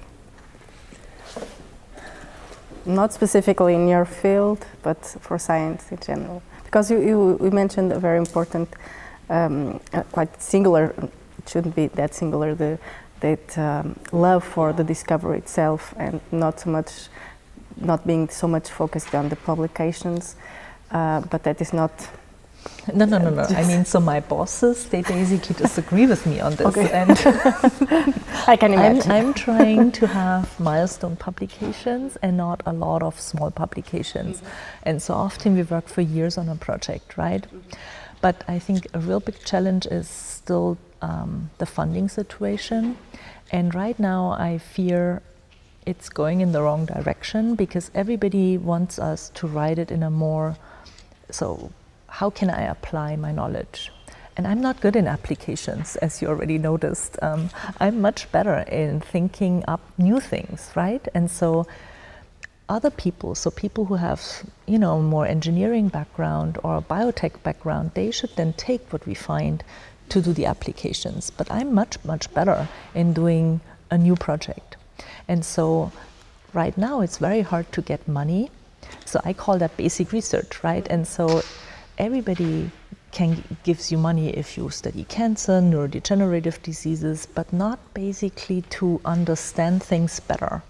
Not 2.86 3.12
specifically 3.12 3.74
in 3.74 3.88
your 3.88 4.04
field, 4.04 4.64
but 4.82 5.04
for 5.20 5.38
science 5.38 5.90
in 5.90 5.98
general. 5.98 6.42
Because 6.64 6.90
you, 6.90 7.00
you, 7.00 7.38
you 7.42 7.50
mentioned 7.50 7.92
a 7.92 7.98
very 7.98 8.18
important, 8.18 8.68
um, 9.28 9.80
uh, 9.92 10.02
quite 10.12 10.40
singular, 10.40 10.94
it 11.38 11.48
shouldn't 11.48 11.74
be 11.74 11.88
that 11.88 12.14
singular, 12.14 12.54
the, 12.54 12.78
that 13.20 13.58
um, 13.58 13.98
love 14.12 14.44
for 14.44 14.72
the 14.72 14.84
discovery 14.84 15.38
itself 15.38 15.92
and 15.96 16.20
not 16.30 16.60
so 16.60 16.70
much, 16.70 17.08
not 17.76 18.06
being 18.06 18.28
so 18.28 18.46
much 18.46 18.70
focused 18.70 19.14
on 19.14 19.28
the 19.28 19.36
publications, 19.36 20.36
uh, 20.92 21.20
but 21.22 21.42
that 21.42 21.60
is 21.60 21.72
not 21.72 22.08
no, 22.94 23.04
no, 23.04 23.18
no, 23.18 23.30
no. 23.30 23.42
I 23.42 23.66
mean, 23.66 23.84
so 23.84 24.00
my 24.00 24.20
bosses, 24.20 24.86
they 24.86 25.02
basically 25.02 25.54
disagree 25.56 26.06
with 26.06 26.26
me 26.26 26.40
on 26.40 26.54
this. 26.54 26.66
Okay. 26.66 26.90
And 26.90 27.10
I 28.46 28.56
can 28.56 28.72
imagine. 28.72 29.10
I'm, 29.10 29.26
I'm, 29.26 29.34
trying 29.34 29.92
to 29.92 30.06
have 30.06 30.58
milestone 30.58 31.16
publications 31.16 32.16
and 32.22 32.36
not 32.36 32.62
a 32.66 32.72
lot 32.72 33.02
of 33.02 33.20
small 33.20 33.50
publications. 33.50 34.38
Mm-hmm. 34.38 34.82
And 34.84 35.02
so 35.02 35.14
often 35.14 35.54
we 35.54 35.62
work 35.62 35.88
for 35.88 36.00
years 36.00 36.38
on 36.38 36.48
a 36.48 36.56
project, 36.56 37.16
right? 37.16 37.42
Mm-hmm. 37.42 37.58
But 38.20 38.42
I 38.48 38.58
think 38.58 38.86
a 38.94 38.98
real 38.98 39.20
big 39.20 39.44
challenge 39.44 39.86
is 39.86 40.08
still 40.08 40.78
um, 41.02 41.50
the 41.58 41.66
funding 41.66 42.08
situation. 42.08 42.96
And 43.52 43.74
right 43.74 43.98
now, 43.98 44.30
I 44.32 44.58
fear 44.58 45.22
it's 45.86 46.08
going 46.08 46.40
in 46.40 46.52
the 46.52 46.62
wrong 46.62 46.84
direction 46.84 47.54
because 47.54 47.90
everybody 47.94 48.58
wants 48.58 48.98
us 48.98 49.30
to 49.30 49.46
write 49.46 49.78
it 49.78 49.90
in 49.90 50.02
a 50.02 50.10
more 50.10 50.56
so 51.30 51.72
how 52.08 52.30
can 52.30 52.50
I 52.50 52.62
apply 52.62 53.16
my 53.16 53.32
knowledge? 53.32 53.92
And 54.36 54.46
I'm 54.46 54.60
not 54.60 54.80
good 54.80 54.94
in 54.94 55.06
applications, 55.08 55.96
as 55.96 56.22
you 56.22 56.28
already 56.28 56.58
noticed. 56.58 57.18
Um, 57.22 57.50
I'm 57.80 58.00
much 58.00 58.30
better 58.30 58.58
in 58.58 59.00
thinking 59.00 59.64
up 59.66 59.80
new 59.98 60.20
things, 60.20 60.70
right? 60.76 61.06
And 61.12 61.30
so 61.30 61.66
other 62.68 62.90
people, 62.90 63.34
so 63.34 63.50
people 63.50 63.86
who 63.86 63.96
have, 63.96 64.22
you 64.66 64.78
know, 64.78 65.00
more 65.00 65.26
engineering 65.26 65.88
background 65.88 66.58
or 66.62 66.80
biotech 66.82 67.42
background, 67.42 67.92
they 67.94 68.10
should 68.10 68.30
then 68.36 68.52
take 68.52 68.92
what 68.92 69.06
we 69.06 69.14
find 69.14 69.64
to 70.10 70.22
do 70.22 70.32
the 70.32 70.46
applications. 70.46 71.30
But 71.30 71.50
I'm 71.50 71.74
much, 71.74 72.02
much 72.04 72.32
better 72.32 72.68
in 72.94 73.12
doing 73.12 73.60
a 73.90 73.98
new 73.98 74.14
project. 74.14 74.76
And 75.26 75.44
so 75.44 75.90
right 76.52 76.76
now 76.78 77.00
it's 77.00 77.18
very 77.18 77.40
hard 77.40 77.72
to 77.72 77.82
get 77.82 78.06
money. 78.06 78.50
So 79.04 79.20
I 79.24 79.32
call 79.32 79.58
that 79.58 79.76
basic 79.76 80.12
research, 80.12 80.62
right? 80.62 80.86
And 80.88 81.06
so 81.06 81.42
everybody 81.98 82.70
can 83.10 83.42
gives 83.64 83.90
you 83.90 83.98
money 83.98 84.28
if 84.30 84.56
you 84.56 84.70
study 84.70 85.04
cancer, 85.04 85.60
neurodegenerative 85.60 86.62
diseases, 86.62 87.26
but 87.26 87.52
not 87.52 87.78
basically 87.94 88.62
to 88.62 89.00
understand 89.04 89.82
things 89.82 90.20
better. 90.20 90.62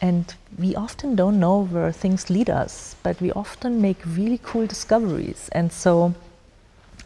And 0.00 0.34
we 0.58 0.74
often 0.74 1.16
don't 1.16 1.40
know 1.40 1.64
where 1.64 1.92
things 1.92 2.28
lead 2.28 2.50
us, 2.50 2.96
but 3.02 3.20
we 3.20 3.32
often 3.32 3.80
make 3.80 3.98
really 4.04 4.40
cool 4.42 4.66
discoveries. 4.66 5.48
And 5.52 5.72
so 5.72 6.14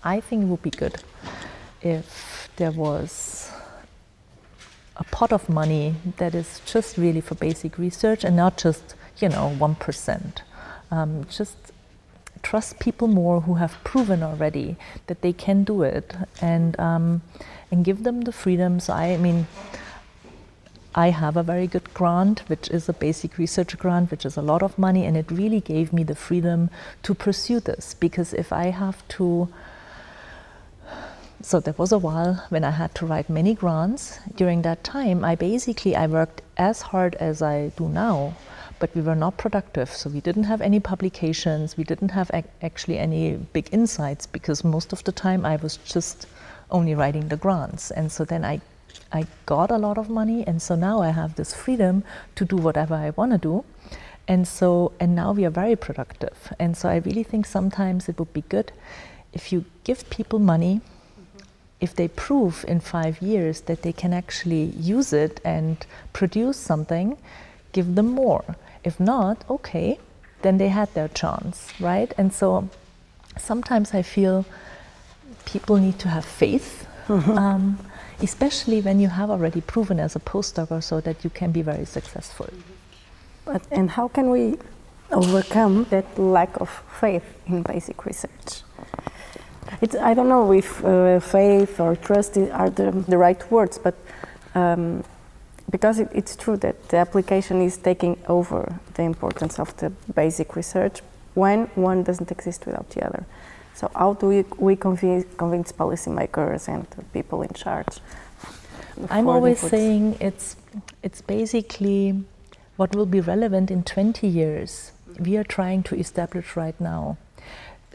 I 0.03 0.21
think 0.21 0.43
it 0.43 0.47
would 0.47 0.63
be 0.63 0.71
good 0.71 0.97
if 1.83 2.49
there 2.57 2.73
was 2.73 3.51
a 4.97 5.05
pot 5.05 5.33
of 5.33 5.49
money 5.49 5.95
that 6.19 6.35
is 6.35 6.61
just 6.67 6.97
really 6.97 7.21
for 7.21 7.35
basic 7.35 7.79
research 7.79 8.25
and 8.25 8.37
not 8.37 8.59
just, 8.59 8.95
you 9.19 9.29
know, 9.29 9.57
1%. 9.59 10.43
Um, 10.91 11.27
just 11.31 11.57
trust 12.43 12.79
people 12.79 13.09
more 13.09 13.43
who 13.43 13.55
have 13.55 13.77
proven 13.85 14.23
already 14.23 14.77
that 15.07 15.23
they 15.23 15.33
can 15.33 15.65
do 15.65 15.83
it 15.83 16.15
and, 16.41 16.79
um, 16.79 17.23
and 17.71 17.85
give 17.85 18.03
them 18.03 18.23
the 18.23 18.33
freedom. 18.33 18.81
So, 18.81 18.93
I, 18.93 19.13
I 19.13 19.17
mean, 19.17 19.47
I 20.95 21.11
have 21.11 21.37
a 21.37 21.45
very 21.45 21.69
good 21.69 21.95
grant, 21.95 22.41
which 22.49 22.69
is 22.69 22.89
a 22.89 22.93
basic 22.93 23.39
research 23.39 23.79
grant, 23.79 24.11
which 24.11 24.27
is 24.27 24.37
a 24.37 24.43
lot 24.43 24.63
of 24.63 24.77
money, 24.77 25.07
and 25.07 25.17
it 25.17 25.31
really 25.31 25.61
gave 25.61 25.93
me 25.93 26.03
the 26.03 26.17
freedom 26.17 26.69
to 27.05 27.15
pursue 27.15 27.61
this. 27.61 27.95
Because 27.95 28.35
if 28.35 28.53
I 28.53 28.71
have 28.71 29.07
to, 29.09 29.49
so 31.43 31.61
there 31.61 31.75
was 31.77 31.93
a 31.93 31.99
while 31.99 32.45
when 32.49 32.65
I 32.65 32.71
had 32.71 32.95
to 32.97 33.07
write 33.07 33.31
many 33.31 33.55
grants. 33.55 34.19
During 34.35 34.63
that 34.63 34.83
time, 34.83 35.25
I 35.25 35.37
basically 35.37 35.95
I 35.95 36.09
worked 36.09 36.43
as 36.57 36.83
hard 36.83 37.15
as 37.17 37.41
I 37.41 37.69
do 37.77 37.89
now, 37.89 38.35
but 38.81 38.95
we 38.97 39.03
were 39.03 39.15
not 39.15 39.37
productive. 39.37 39.91
So 39.91 40.11
we 40.11 40.21
didn't 40.21 40.45
have 40.45 40.61
any 40.61 40.81
publications. 40.81 41.77
We 41.77 41.85
didn't 41.85 42.11
have 42.11 42.31
ac- 42.35 42.49
actually 42.63 42.99
any 42.99 43.37
big 43.53 43.69
insights 43.71 44.27
because 44.27 44.65
most 44.65 44.93
of 44.93 45.05
the 45.05 45.13
time 45.13 45.47
I 45.47 45.57
was 45.57 45.77
just 45.77 46.27
only 46.71 46.95
writing 46.95 47.29
the 47.29 47.37
grants, 47.37 47.93
and 47.93 48.11
so 48.11 48.25
then 48.25 48.45
I 48.45 48.61
I 49.13 49.27
got 49.47 49.71
a 49.71 49.79
lot 49.79 49.99
of 49.99 50.09
money, 50.09 50.45
and 50.47 50.61
so 50.61 50.75
now 50.75 51.01
I 51.01 51.11
have 51.11 51.37
this 51.37 51.55
freedom 51.55 52.03
to 52.35 52.45
do 52.45 52.57
whatever 52.57 52.95
I 52.95 53.11
want 53.11 53.33
to 53.33 53.39
do. 53.39 53.65
And 54.27 54.47
so, 54.47 54.93
and 55.01 55.17
now 55.17 55.33
we 55.33 55.45
are 55.45 55.51
very 55.51 55.77
productive. 55.77 56.53
And 56.59 56.77
so, 56.77 56.89
I 56.89 56.97
really 56.97 57.25
think 57.25 57.47
sometimes 57.47 58.09
it 58.09 58.19
would 58.19 58.33
be 58.33 58.43
good 58.43 58.73
if 59.33 59.53
you 59.53 59.65
give 59.85 60.09
people 60.11 60.39
money, 60.39 60.81
if 61.81 61.95
they 61.95 62.09
prove 62.09 62.65
in 62.69 62.81
five 62.81 63.21
years 63.23 63.63
that 63.63 63.83
they 63.83 63.93
can 63.93 64.13
actually 64.13 64.65
use 64.65 65.13
it 65.13 65.41
and 65.45 65.87
produce 66.13 66.57
something, 66.57 67.17
give 67.73 67.95
them 67.95 68.07
more. 68.07 68.45
If 68.85 68.99
not, 68.99 69.45
okay, 69.49 69.99
then 70.43 70.59
they 70.59 70.69
had 70.69 70.93
their 70.95 71.09
chance, 71.09 71.69
right? 71.81 72.13
And 72.17 72.33
so, 72.33 72.69
sometimes 73.39 73.95
I 73.95 74.03
feel 74.03 74.45
people 75.45 75.77
need 75.77 75.99
to 76.01 76.09
have 76.09 76.25
faith. 76.25 76.87
Mm-hmm. 77.09 77.39
Um, 77.39 77.79
especially 78.23 78.81
when 78.81 79.01
you 79.01 79.09
have 79.09 79.31
already 79.31 79.61
proven 79.61 79.99
as 79.99 80.15
a 80.15 80.21
postdoc 80.21 80.71
or 80.71 80.81
so 80.81 81.01
that 81.01 81.25
you 81.25 81.31
can 81.31 81.53
be 81.53 81.63
very 81.63 81.85
successful. 81.85 82.49
But, 83.45 83.63
and 83.71 83.91
how 83.91 84.09
can 84.09 84.31
we 84.31 84.59
overcome 85.11 85.87
that 85.91 86.19
lack 86.19 86.61
of 86.61 86.69
faith 87.01 87.25
in 87.47 87.63
basic 87.63 88.05
research? 88.05 88.63
It's, 89.81 89.95
I 89.97 90.15
don't 90.15 90.29
know 90.29 90.53
if 90.53 90.85
uh, 90.85 91.21
faith 91.21 91.81
or 91.81 91.97
trust 91.97 92.37
are 92.37 92.71
the, 92.71 92.91
the 93.09 93.17
right 93.17 93.51
words, 93.51 93.79
but 93.79 93.95
um, 94.55 95.05
because 95.71 95.99
it, 95.99 96.09
it's 96.13 96.37
true 96.37 96.57
that 96.59 96.89
the 96.89 96.97
application 96.97 97.63
is 97.63 97.77
taking 97.77 98.19
over 98.29 98.81
the 98.95 99.03
importance 99.03 99.59
of 99.59 99.77
the 99.77 99.91
basic 100.15 100.57
research 100.57 101.01
when 101.35 101.67
one 101.75 102.03
doesn't 102.03 102.31
exist 102.31 102.67
without 102.67 102.91
the 102.91 103.07
other. 103.07 103.25
So 103.75 103.91
how 103.95 104.15
do 104.15 104.27
we, 104.27 104.45
we 104.59 104.77
convince, 104.77 105.25
convince 105.37 105.73
policymakers 105.73 106.69
and 106.69 106.87
people 107.13 107.43
in 107.43 107.53
charge? 107.55 107.99
I'm 109.09 109.29
always 109.29 109.59
saying 109.61 110.19
it's 110.21 110.57
it's 111.03 111.23
basically 111.23 112.25
what 112.77 112.95
will 112.95 113.07
be 113.07 113.21
relevant 113.21 113.71
in 113.71 113.83
20 113.83 114.27
years. 114.27 114.93
We 115.19 115.37
are 115.37 115.45
trying 115.45 115.83
to 115.85 115.97
establish 115.97 116.57
right 116.57 116.79
now. 116.81 117.17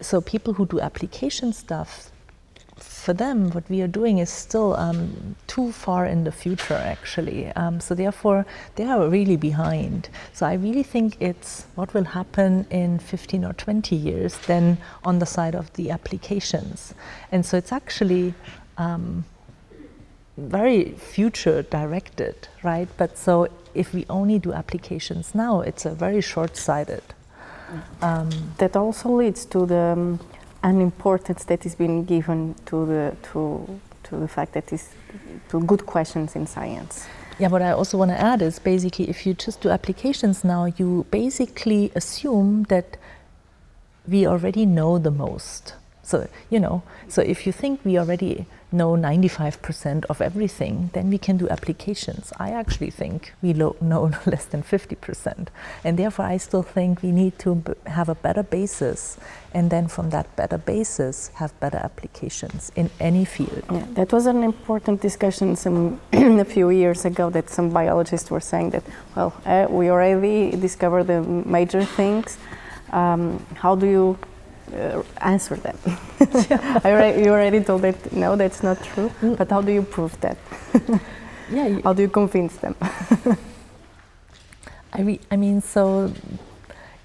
So 0.02 0.22
people 0.22 0.54
who 0.54 0.66
do 0.66 0.80
application 0.80 1.54
stuff, 1.54 2.10
for 3.06 3.14
them, 3.14 3.52
what 3.52 3.70
we 3.70 3.84
are 3.84 3.88
doing 3.88 4.18
is 4.18 4.32
still 4.32 4.76
um, 4.78 5.36
too 5.46 5.72
far 5.72 6.08
in 6.08 6.24
the 6.24 6.32
future, 6.32 6.74
actually. 6.74 7.52
Um, 7.52 7.80
so 7.80 7.94
therefore, 7.94 8.48
they 8.78 8.86
are 8.86 9.08
really 9.08 9.38
behind. 9.38 10.10
So 10.34 10.48
I 10.48 10.54
really 10.56 10.82
think 10.82 11.18
it's 11.20 11.68
what 11.76 11.94
will 11.94 12.10
happen 12.20 12.66
in 12.72 12.98
15 12.98 13.46
or 13.46 13.54
20 13.54 13.96
years 13.96 14.40
then 14.48 14.80
on 15.04 15.20
the 15.20 15.26
side 15.28 15.54
of 15.54 15.72
the 15.74 15.92
applications. 15.92 16.96
And 17.32 17.46
so 17.46 17.58
it's 17.58 17.72
actually 17.72 18.34
um, 18.80 19.24
very 20.38 20.94
future 20.94 21.62
directed, 21.62 22.48
right? 22.64 22.90
But 22.98 23.20
so 23.20 23.50
if 23.76 23.94
we 23.94 24.08
only 24.10 24.40
do 24.40 24.52
applications 24.52 25.36
now, 25.36 25.62
it's 25.62 25.86
a 25.86 25.94
very 25.94 26.22
short 26.22 26.58
sighted. 26.58 27.04
Um, 28.02 28.30
that 28.58 28.76
also 28.76 29.10
leads 29.10 29.46
to 29.46 29.66
the 29.66 29.94
um, 29.98 30.20
an 30.66 30.82
importance 30.82 31.44
that 31.46 31.66
is 31.66 31.76
being 31.76 32.04
given 32.06 32.56
to 32.66 32.86
the 32.88 33.16
to 33.32 33.80
to 34.04 34.18
the 34.18 34.28
fact 34.28 34.54
that 34.54 34.74
is 34.74 34.90
to 35.50 35.62
good 35.62 35.86
questions 35.86 36.36
in 36.36 36.48
science. 36.48 37.08
Yeah, 37.38 37.50
what 37.50 37.62
I 37.62 37.72
also 37.72 37.98
want 37.98 38.12
to 38.12 38.20
add 38.20 38.42
is 38.42 38.60
basically 38.60 39.10
if 39.10 39.26
you 39.26 39.34
just 39.34 39.62
do 39.62 39.70
applications 39.70 40.44
now, 40.44 40.66
you 40.66 41.06
basically 41.12 41.92
assume 41.96 42.64
that 42.70 42.98
we 44.08 44.26
already 44.26 44.66
know 44.66 44.98
the 44.98 45.12
most. 45.12 45.74
So, 46.02 46.28
you 46.50 46.60
know, 46.60 46.82
so 47.08 47.22
if 47.22 47.46
you 47.46 47.52
think 47.52 47.84
we 47.84 48.00
already 48.00 48.46
know 48.76 48.92
95% 48.96 50.06
of 50.06 50.22
everything, 50.22 50.90
then 50.94 51.10
we 51.10 51.18
can 51.18 51.38
do 51.38 51.50
applications. 51.50 52.32
I 52.38 52.52
actually 52.52 52.92
think 52.92 53.34
we 53.42 53.54
know 53.54 53.76
less 54.26 54.46
than 54.46 54.64
50%. 54.64 55.48
And 55.84 55.98
therefore, 55.98 56.26
I 56.26 56.38
still 56.38 56.64
think 56.64 57.02
we 57.02 57.12
need 57.12 57.40
to 57.40 57.64
have 57.88 58.10
a 58.10 58.16
better 58.16 58.44
basis 58.44 59.18
and 59.56 59.70
then 59.70 59.88
from 59.88 60.10
that 60.10 60.28
better 60.36 60.58
basis 60.58 61.30
have 61.36 61.58
better 61.62 61.78
applications 61.78 62.74
in 62.76 62.90
any 63.00 63.24
field. 63.24 63.64
Yeah, 63.72 63.86
that 63.94 64.12
was 64.12 64.26
an 64.26 64.44
important 64.44 65.02
discussion 65.02 65.56
some 65.56 66.02
a 66.14 66.44
few 66.44 66.70
years 66.72 67.06
ago 67.06 67.30
that 67.30 67.50
some 67.50 67.70
biologists 67.70 68.30
were 68.30 68.42
saying 68.42 68.72
that, 68.72 68.84
well, 69.16 69.34
uh, 69.46 69.68
we 69.70 69.90
already 69.90 70.52
discovered 70.58 71.06
the 71.06 71.22
major 71.22 71.86
things. 71.86 72.38
Um, 72.92 73.46
how 73.56 73.76
do 73.76 73.88
you 73.88 74.18
uh, 74.74 75.04
answer 75.22 75.56
them. 75.56 75.78
already, 76.86 77.24
you 77.24 77.30
already 77.30 77.62
told 77.64 77.82
that 77.84 78.12
no, 78.12 78.36
that's 78.36 78.64
not 78.64 78.84
true. 78.84 79.12
Mm. 79.22 79.38
But 79.38 79.50
how 79.50 79.62
do 79.62 79.72
you 79.72 79.82
prove 79.82 80.20
that? 80.22 80.38
yeah. 81.52 81.80
how 81.84 81.94
do 81.94 82.02
you 82.02 82.10
convince 82.10 82.56
them? 82.58 82.76
I, 84.94 85.02
re- 85.02 85.20
I 85.30 85.36
mean, 85.36 85.62
so 85.62 86.12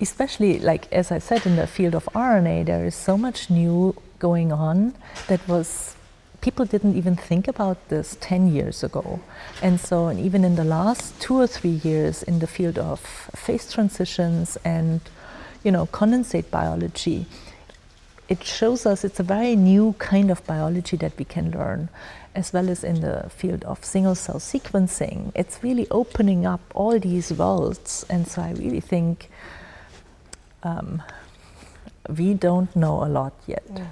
especially 0.00 0.58
like 0.60 0.90
as 0.92 1.10
I 1.10 1.18
said 1.18 1.44
in 1.46 1.56
the 1.56 1.66
field 1.66 1.94
of 1.94 2.04
RNA, 2.14 2.66
there 2.66 2.84
is 2.84 2.94
so 2.94 3.18
much 3.18 3.50
new 3.50 3.94
going 4.18 4.52
on 4.52 4.94
that 5.28 5.46
was 5.48 5.96
people 6.40 6.64
didn't 6.64 6.96
even 6.96 7.16
think 7.16 7.48
about 7.48 7.76
this 7.88 8.16
10 8.20 8.52
years 8.52 8.82
ago. 8.82 9.20
And 9.62 9.78
so, 9.78 10.06
and 10.06 10.18
even 10.18 10.44
in 10.44 10.56
the 10.56 10.64
last 10.64 11.20
two 11.20 11.38
or 11.38 11.46
three 11.46 11.80
years 11.84 12.22
in 12.22 12.38
the 12.38 12.46
field 12.46 12.78
of 12.78 13.00
phase 13.00 13.70
transitions 13.70 14.56
and, 14.64 15.00
you 15.62 15.70
know, 15.70 15.86
condensate 15.86 16.50
biology, 16.50 17.26
it 18.30 18.44
shows 18.44 18.86
us 18.86 19.04
it's 19.04 19.18
a 19.18 19.24
very 19.24 19.56
new 19.56 19.92
kind 19.98 20.30
of 20.30 20.46
biology 20.46 20.96
that 20.96 21.12
we 21.18 21.24
can 21.24 21.50
learn, 21.50 21.88
as 22.36 22.52
well 22.52 22.70
as 22.70 22.84
in 22.84 23.00
the 23.00 23.28
field 23.28 23.64
of 23.64 23.84
single 23.84 24.14
cell 24.14 24.36
sequencing. 24.36 25.32
It's 25.34 25.62
really 25.64 25.88
opening 25.90 26.46
up 26.46 26.60
all 26.72 26.96
these 26.98 27.32
worlds, 27.32 28.06
and 28.08 28.28
so 28.28 28.40
I 28.40 28.52
really 28.52 28.80
think 28.80 29.28
um, 30.62 31.02
we 32.16 32.34
don't 32.34 32.74
know 32.76 33.04
a 33.04 33.08
lot 33.08 33.32
yet. 33.48 33.64
Yeah. 33.74 33.86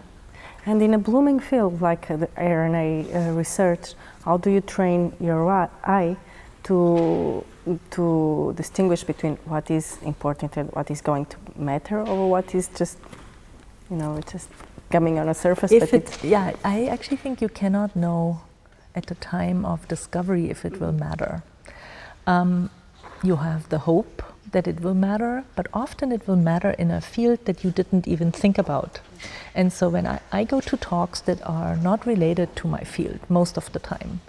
And 0.66 0.82
in 0.82 0.94
a 0.94 0.98
blooming 0.98 1.40
field 1.40 1.80
like 1.80 2.08
uh, 2.08 2.16
the 2.16 2.28
RNA 2.28 3.30
uh, 3.30 3.32
research, 3.32 3.94
how 4.24 4.36
do 4.36 4.50
you 4.50 4.60
train 4.60 5.12
your 5.18 5.50
eye 5.50 6.16
to 6.64 7.44
to 7.90 8.54
distinguish 8.56 9.02
between 9.02 9.36
what 9.46 9.70
is 9.70 9.98
important 10.02 10.56
and 10.56 10.70
what 10.72 10.90
is 10.90 11.00
going 11.00 11.26
to 11.26 11.36
matter, 11.56 11.98
or 12.06 12.30
what 12.30 12.54
is 12.54 12.68
just 12.68 12.98
you 13.90 13.96
know, 13.96 14.16
it's 14.16 14.32
just 14.32 14.48
coming 14.90 15.18
on 15.18 15.28
a 15.28 15.34
surface. 15.34 15.72
If 15.72 15.94
it, 15.94 16.24
yeah, 16.24 16.54
I 16.64 16.86
actually 16.86 17.18
think 17.18 17.40
you 17.40 17.48
cannot 17.48 17.94
know 17.96 18.42
at 18.94 19.06
the 19.06 19.14
time 19.14 19.64
of 19.64 19.86
discovery 19.88 20.50
if 20.50 20.64
it 20.64 20.80
will 20.80 20.92
matter. 20.92 21.42
Um, 22.26 22.70
you 23.22 23.36
have 23.36 23.68
the 23.68 23.80
hope 23.80 24.22
that 24.52 24.66
it 24.66 24.80
will 24.80 24.94
matter, 24.94 25.44
but 25.56 25.66
often 25.74 26.10
it 26.10 26.26
will 26.26 26.36
matter 26.36 26.70
in 26.70 26.90
a 26.90 27.00
field 27.00 27.44
that 27.44 27.64
you 27.64 27.70
didn't 27.70 28.08
even 28.08 28.32
think 28.32 28.56
about. 28.58 29.00
And 29.54 29.72
so 29.72 29.88
when 29.88 30.06
I, 30.06 30.20
I 30.32 30.44
go 30.44 30.60
to 30.60 30.76
talks 30.76 31.20
that 31.22 31.40
are 31.46 31.76
not 31.76 32.06
related 32.06 32.56
to 32.56 32.68
my 32.68 32.80
field 32.80 33.20
most 33.28 33.56
of 33.56 33.70
the 33.72 33.78
time, 33.78 34.20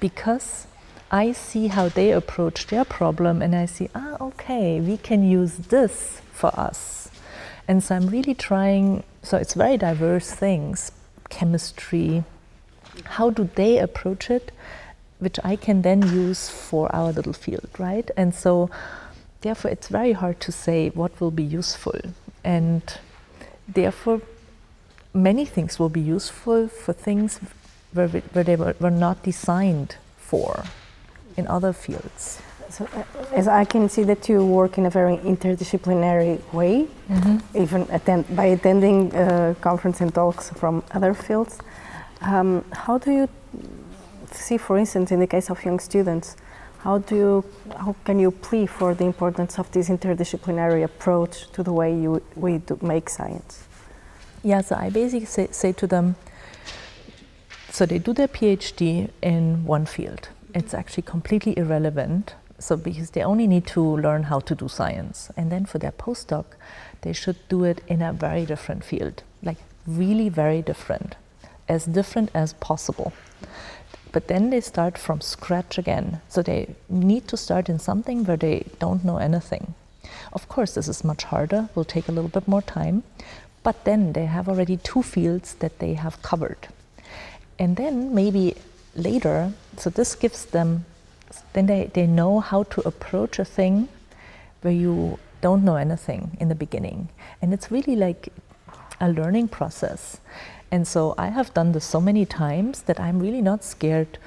because 0.00 0.66
I 1.10 1.32
see 1.32 1.68
how 1.68 1.88
they 1.88 2.10
approach 2.10 2.66
their 2.68 2.84
problem 2.84 3.42
and 3.42 3.54
I 3.54 3.66
see, 3.66 3.90
ah, 3.94 4.16
okay, 4.20 4.80
we 4.80 4.96
can 4.96 5.28
use 5.28 5.56
this 5.56 6.20
for 6.32 6.58
us. 6.58 6.95
And 7.68 7.82
so 7.82 7.96
I'm 7.96 8.06
really 8.08 8.34
trying, 8.34 9.02
so 9.22 9.36
it's 9.36 9.54
very 9.54 9.76
diverse 9.76 10.30
things 10.30 10.92
chemistry, 11.28 12.24
how 13.04 13.30
do 13.30 13.50
they 13.54 13.78
approach 13.78 14.30
it, 14.30 14.52
which 15.18 15.38
I 15.42 15.56
can 15.56 15.82
then 15.82 16.02
use 16.02 16.48
for 16.48 16.94
our 16.94 17.12
little 17.12 17.32
field, 17.32 17.68
right? 17.78 18.08
And 18.16 18.34
so 18.34 18.70
therefore 19.40 19.70
it's 19.70 19.88
very 19.88 20.12
hard 20.12 20.40
to 20.40 20.52
say 20.52 20.90
what 20.90 21.20
will 21.20 21.30
be 21.30 21.42
useful. 21.42 22.00
And 22.44 22.82
therefore, 23.66 24.20
many 25.12 25.44
things 25.44 25.78
will 25.78 25.88
be 25.88 26.00
useful 26.00 26.68
for 26.68 26.92
things 26.92 27.40
where, 27.92 28.08
where 28.08 28.44
they 28.44 28.56
were, 28.56 28.76
were 28.78 28.90
not 28.90 29.22
designed 29.22 29.96
for 30.16 30.64
in 31.36 31.46
other 31.48 31.72
fields. 31.72 32.40
So, 32.70 32.88
uh, 32.94 33.04
as 33.32 33.48
I 33.48 33.64
can 33.64 33.88
see 33.88 34.02
that 34.04 34.28
you 34.28 34.44
work 34.44 34.78
in 34.78 34.86
a 34.86 34.90
very 34.90 35.16
interdisciplinary 35.18 36.40
way, 36.52 36.88
mm-hmm. 37.08 37.56
even 37.56 37.82
attend, 37.90 38.34
by 38.34 38.46
attending 38.46 39.14
uh, 39.14 39.54
conference 39.60 40.00
and 40.00 40.12
talks 40.14 40.50
from 40.50 40.82
other 40.92 41.14
fields. 41.14 41.58
Um, 42.22 42.64
how 42.72 42.98
do 42.98 43.12
you 43.12 43.28
see, 44.32 44.58
for 44.58 44.78
instance, 44.78 45.12
in 45.12 45.20
the 45.20 45.26
case 45.26 45.50
of 45.50 45.64
young 45.64 45.78
students, 45.78 46.36
how 46.78 46.98
do 46.98 47.16
you, 47.16 47.44
how 47.76 47.94
can 48.04 48.18
you 48.18 48.30
plea 48.30 48.66
for 48.66 48.94
the 48.94 49.04
importance 49.04 49.58
of 49.58 49.70
this 49.72 49.88
interdisciplinary 49.88 50.84
approach 50.84 51.50
to 51.52 51.62
the 51.62 51.72
way 51.72 51.92
you 51.92 52.22
we 52.34 52.58
do 52.58 52.78
make 52.82 53.08
science? 53.08 53.64
Yeah, 54.42 54.60
so 54.60 54.76
I 54.76 54.90
basically 54.90 55.26
say, 55.26 55.48
say 55.50 55.72
to 55.72 55.86
them, 55.86 56.14
so 57.70 57.86
they 57.86 57.98
do 57.98 58.12
their 58.12 58.28
PhD 58.28 59.10
in 59.20 59.64
one 59.64 59.86
field. 59.86 60.28
It's 60.54 60.72
actually 60.72 61.02
completely 61.02 61.58
irrelevant. 61.58 62.34
So 62.58 62.76
because 62.76 63.10
they 63.10 63.22
only 63.22 63.46
need 63.46 63.66
to 63.68 63.80
learn 63.80 64.24
how 64.24 64.40
to 64.40 64.54
do 64.54 64.68
science, 64.68 65.30
and 65.36 65.52
then 65.52 65.66
for 65.66 65.78
their 65.78 65.92
postdoc, 65.92 66.44
they 67.02 67.12
should 67.12 67.36
do 67.48 67.64
it 67.64 67.82
in 67.86 68.02
a 68.02 68.12
very 68.12 68.46
different 68.46 68.84
field, 68.84 69.22
like 69.42 69.58
really 69.86 70.28
very 70.28 70.62
different, 70.62 71.16
as 71.68 71.84
different 71.84 72.30
as 72.34 72.54
possible 72.54 73.12
but 74.16 74.28
then 74.28 74.48
they 74.48 74.62
start 74.62 74.96
from 74.96 75.20
scratch 75.20 75.76
again. 75.76 76.22
So 76.28 76.40
they 76.40 76.74
need 76.88 77.28
to 77.28 77.36
start 77.36 77.68
in 77.68 77.78
something 77.78 78.24
where 78.24 78.38
they 78.38 78.64
don't 78.78 79.04
know 79.04 79.18
anything. 79.18 79.74
Of 80.32 80.48
course, 80.48 80.72
this 80.72 80.88
is 80.88 81.04
much 81.04 81.24
harder, 81.24 81.68
will 81.74 81.84
take 81.84 82.08
a 82.08 82.12
little 82.12 82.30
bit 82.30 82.48
more 82.48 82.62
time, 82.62 83.02
but 83.62 83.84
then 83.84 84.14
they 84.14 84.24
have 84.24 84.48
already 84.48 84.78
two 84.78 85.02
fields 85.02 85.52
that 85.56 85.80
they 85.80 85.92
have 85.94 86.22
covered. 86.22 86.68
And 87.58 87.76
then 87.76 88.14
maybe 88.14 88.54
later, 88.94 89.52
so 89.76 89.90
this 89.90 90.14
gives 90.14 90.46
them, 90.46 90.86
then 91.52 91.66
they, 91.66 91.90
they 91.92 92.06
know 92.06 92.40
how 92.40 92.64
to 92.64 92.86
approach 92.86 93.38
a 93.38 93.44
thing 93.44 93.88
where 94.62 94.74
you 94.74 95.18
don't 95.40 95.64
know 95.64 95.76
anything 95.76 96.36
in 96.40 96.48
the 96.48 96.54
beginning. 96.54 97.08
And 97.40 97.52
it's 97.52 97.70
really 97.70 97.96
like 97.96 98.32
a 99.00 99.10
learning 99.10 99.48
process. 99.48 100.18
And 100.70 100.86
so 100.86 101.14
I 101.16 101.28
have 101.28 101.54
done 101.54 101.72
this 101.72 101.84
so 101.84 102.00
many 102.00 102.24
times 102.26 102.82
that 102.82 102.98
I'm 102.98 103.20
really 103.20 103.42
not 103.42 103.62
scared 103.62 104.18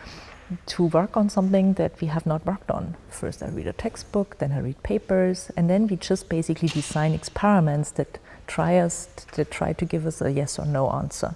to 0.65 0.85
work 0.85 1.15
on 1.15 1.29
something 1.29 1.73
that 1.73 1.99
we 2.01 2.07
have 2.07 2.25
not 2.25 2.45
worked 2.45 2.71
on. 2.71 2.95
First, 3.09 3.43
I 3.43 3.49
read 3.49 3.67
a 3.67 3.73
textbook, 3.73 4.37
then 4.39 4.51
I 4.51 4.59
read 4.59 4.81
papers, 4.83 5.51
and 5.55 5.69
then 5.69 5.87
we 5.87 5.95
just 5.95 6.29
basically 6.29 6.69
design 6.69 7.13
experiments 7.13 7.91
that 7.91 8.19
try 8.47 8.77
us 8.77 9.07
that 9.35 9.51
try 9.51 9.73
to 9.73 9.85
give 9.85 10.07
us 10.07 10.21
a 10.21 10.31
yes 10.31 10.57
or 10.57 10.65
no 10.65 10.89
answer, 10.89 11.35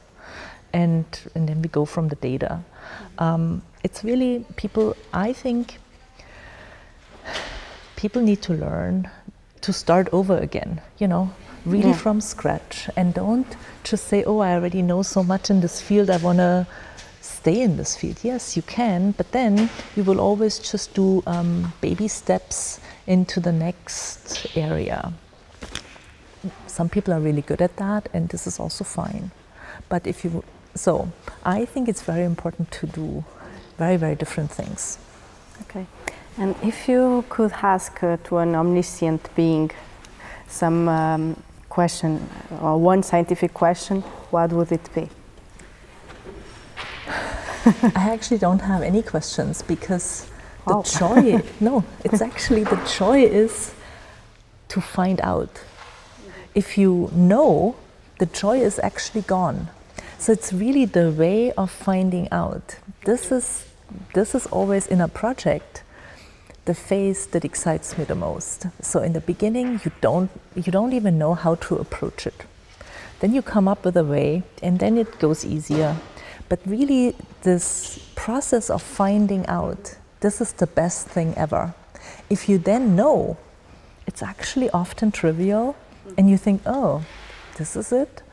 and 0.72 1.06
and 1.36 1.48
then 1.48 1.62
we 1.62 1.70
go 1.70 1.86
from 1.86 2.08
the 2.08 2.16
data. 2.16 2.64
Um, 3.20 3.62
it's 3.84 4.04
really 4.04 4.46
people. 4.56 4.96
I 5.14 5.34
think 5.34 5.78
people 7.96 8.22
need 8.22 8.42
to 8.44 8.54
learn 8.54 9.10
to 9.62 9.74
start 9.74 10.10
over 10.12 10.38
again. 10.38 10.82
You 10.98 11.08
know, 11.08 11.34
really 11.66 11.90
yeah. 11.90 11.96
from 11.96 12.22
scratch 12.22 12.90
and 12.96 13.14
don't 13.14 13.48
just 13.84 14.08
say, 14.08 14.24
oh, 14.24 14.40
I 14.40 14.54
already 14.54 14.82
know 14.82 15.02
so 15.02 15.24
much 15.24 15.50
in 15.50 15.62
this 15.62 15.82
field, 15.82 16.10
I 16.10 16.18
want 16.18 16.40
to 16.40 16.68
stay 17.22 17.62
in 17.62 17.78
this 17.78 17.96
field. 17.96 18.18
Yes, 18.24 18.56
you 18.56 18.62
can, 18.64 19.12
but 19.12 19.32
then 19.32 19.70
you 19.96 20.04
will 20.04 20.20
always 20.20 20.60
just 20.60 20.94
do 20.94 21.24
um, 21.26 21.74
baby 21.82 22.08
steps 22.08 22.80
into 23.08 23.40
the 23.40 23.52
next 23.52 24.56
area. 24.56 25.14
Some 26.68 26.90
people 26.90 27.14
are 27.14 27.20
really 27.20 27.42
good 27.42 27.62
at 27.62 27.78
that, 27.78 28.10
and 28.14 28.30
this 28.30 28.48
is 28.48 28.60
also 28.60 28.84
fine. 28.84 29.32
But 29.90 30.08
if 30.08 30.24
you, 30.24 30.44
so 30.76 31.12
I 31.44 31.66
think 31.66 31.88
it's 31.88 32.02
very 32.02 32.24
important 32.24 32.72
to 32.72 32.88
do 32.88 33.24
very, 33.78 33.98
very 33.98 34.16
different 34.16 34.52
things. 34.52 34.98
Okay. 35.62 35.86
And 36.38 36.56
if 36.64 36.88
you 36.88 37.24
could 37.30 37.52
ask 37.62 38.04
uh, 38.04 38.18
to 38.26 38.38
an 38.38 38.56
omniscient 38.56 39.30
being 39.36 39.72
some 40.48 40.88
um, 40.88 41.36
question 41.70 42.28
or 42.62 42.78
one 42.78 43.04
scientific 43.04 43.54
question, 43.54 44.02
what 44.32 44.52
would 44.52 44.72
it 44.72 44.90
be? 44.94 45.10
I 47.96 48.12
actually 48.12 48.40
don't 48.40 48.62
have 48.62 48.82
any 48.82 49.02
questions 49.02 49.62
because 49.62 50.28
the 50.68 50.76
oh. 50.76 50.84
joy, 50.84 51.42
no, 51.60 51.84
it's 52.04 52.22
actually 52.22 52.64
the 52.64 52.82
joy 52.98 53.24
is 53.24 53.74
to 54.70 54.82
find 54.82 55.22
out. 55.22 55.62
If 56.56 56.78
you 56.78 57.10
know, 57.14 57.76
the 58.20 58.26
joy 58.26 58.60
is 58.60 58.80
actually 58.80 59.22
gone. 59.22 59.70
So 60.24 60.32
it's 60.32 60.54
really 60.54 60.86
the 60.86 61.12
way 61.12 61.52
of 61.52 61.70
finding 61.70 62.30
out. 62.32 62.78
This 63.04 63.30
is 63.30 63.66
this 64.14 64.34
is 64.34 64.46
always 64.46 64.88
in 64.88 65.02
a 65.02 65.10
project 65.10 65.84
the 66.64 66.74
phase 66.74 67.28
that 67.32 67.44
excites 67.44 67.98
me 67.98 68.06
the 68.06 68.16
most. 68.16 68.68
So 68.82 69.02
in 69.02 69.12
the 69.12 69.20
beginning, 69.20 69.82
you 69.84 69.92
don't 70.00 70.32
you 70.56 70.72
don't 70.72 70.94
even 70.94 71.18
know 71.18 71.34
how 71.34 71.56
to 71.56 71.76
approach 71.76 72.26
it. 72.26 72.46
Then 73.20 73.34
you 73.34 73.42
come 73.42 73.68
up 73.68 73.84
with 73.84 73.98
a 73.98 74.06
way, 74.06 74.44
and 74.62 74.80
then 74.80 74.98
it 74.98 75.20
goes 75.20 75.44
easier. 75.44 75.98
But 76.48 76.60
really, 76.66 77.18
this 77.42 78.00
process 78.16 78.70
of 78.70 78.82
finding 78.82 79.46
out 79.48 79.98
this 80.22 80.40
is 80.40 80.54
the 80.54 80.68
best 80.68 81.06
thing 81.10 81.34
ever. 81.36 81.74
If 82.30 82.48
you 82.48 82.60
then 82.60 82.96
know, 82.96 83.36
it's 84.08 84.24
actually 84.24 84.70
often 84.70 85.12
trivial, 85.12 85.76
and 86.18 86.30
you 86.30 86.38
think, 86.38 86.62
oh, 86.66 87.04
this 87.58 87.76
is 87.76 87.92
it. 87.92 88.24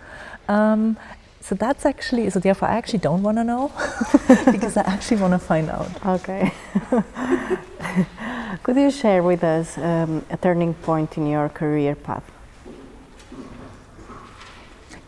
Um, 0.49 0.97
so 1.41 1.55
that's 1.55 1.87
actually 1.87 2.29
so. 2.31 2.39
Therefore, 2.39 2.69
I 2.69 2.77
actually 2.77 3.01
don't 3.01 3.23
want 3.23 3.39
to 3.39 3.45
know 3.45 3.73
because 4.53 4.77
I 4.77 4.83
actually 4.83 5.21
want 5.21 5.33
to 5.33 5.39
find 5.39 5.71
out. 5.71 5.91
Okay. 6.07 6.53
Could 8.63 8.77
you 8.77 8.91
share 8.91 9.23
with 9.23 9.43
us 9.43 9.79
um, 9.79 10.25
a 10.31 10.37
turning 10.37 10.75
point 10.75 11.17
in 11.17 11.27
your 11.27 11.49
career 11.49 11.95
path? 11.95 12.25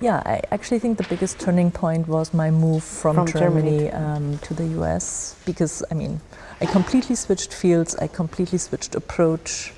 Yeah, 0.00 0.20
I 0.26 0.42
actually 0.50 0.80
think 0.80 0.98
the 0.98 1.04
biggest 1.04 1.38
turning 1.38 1.70
point 1.70 2.08
was 2.08 2.34
my 2.34 2.50
move 2.50 2.82
from, 2.82 3.14
from 3.14 3.26
Germany, 3.28 3.88
Germany. 3.88 3.92
Um, 3.92 4.38
to 4.38 4.54
the 4.54 4.66
US 4.80 5.36
because 5.44 5.84
I 5.90 5.94
mean, 5.94 6.20
I 6.60 6.66
completely 6.66 7.14
switched 7.14 7.52
fields, 7.52 7.94
I 7.96 8.08
completely 8.08 8.58
switched 8.58 8.94
approach. 8.94 9.72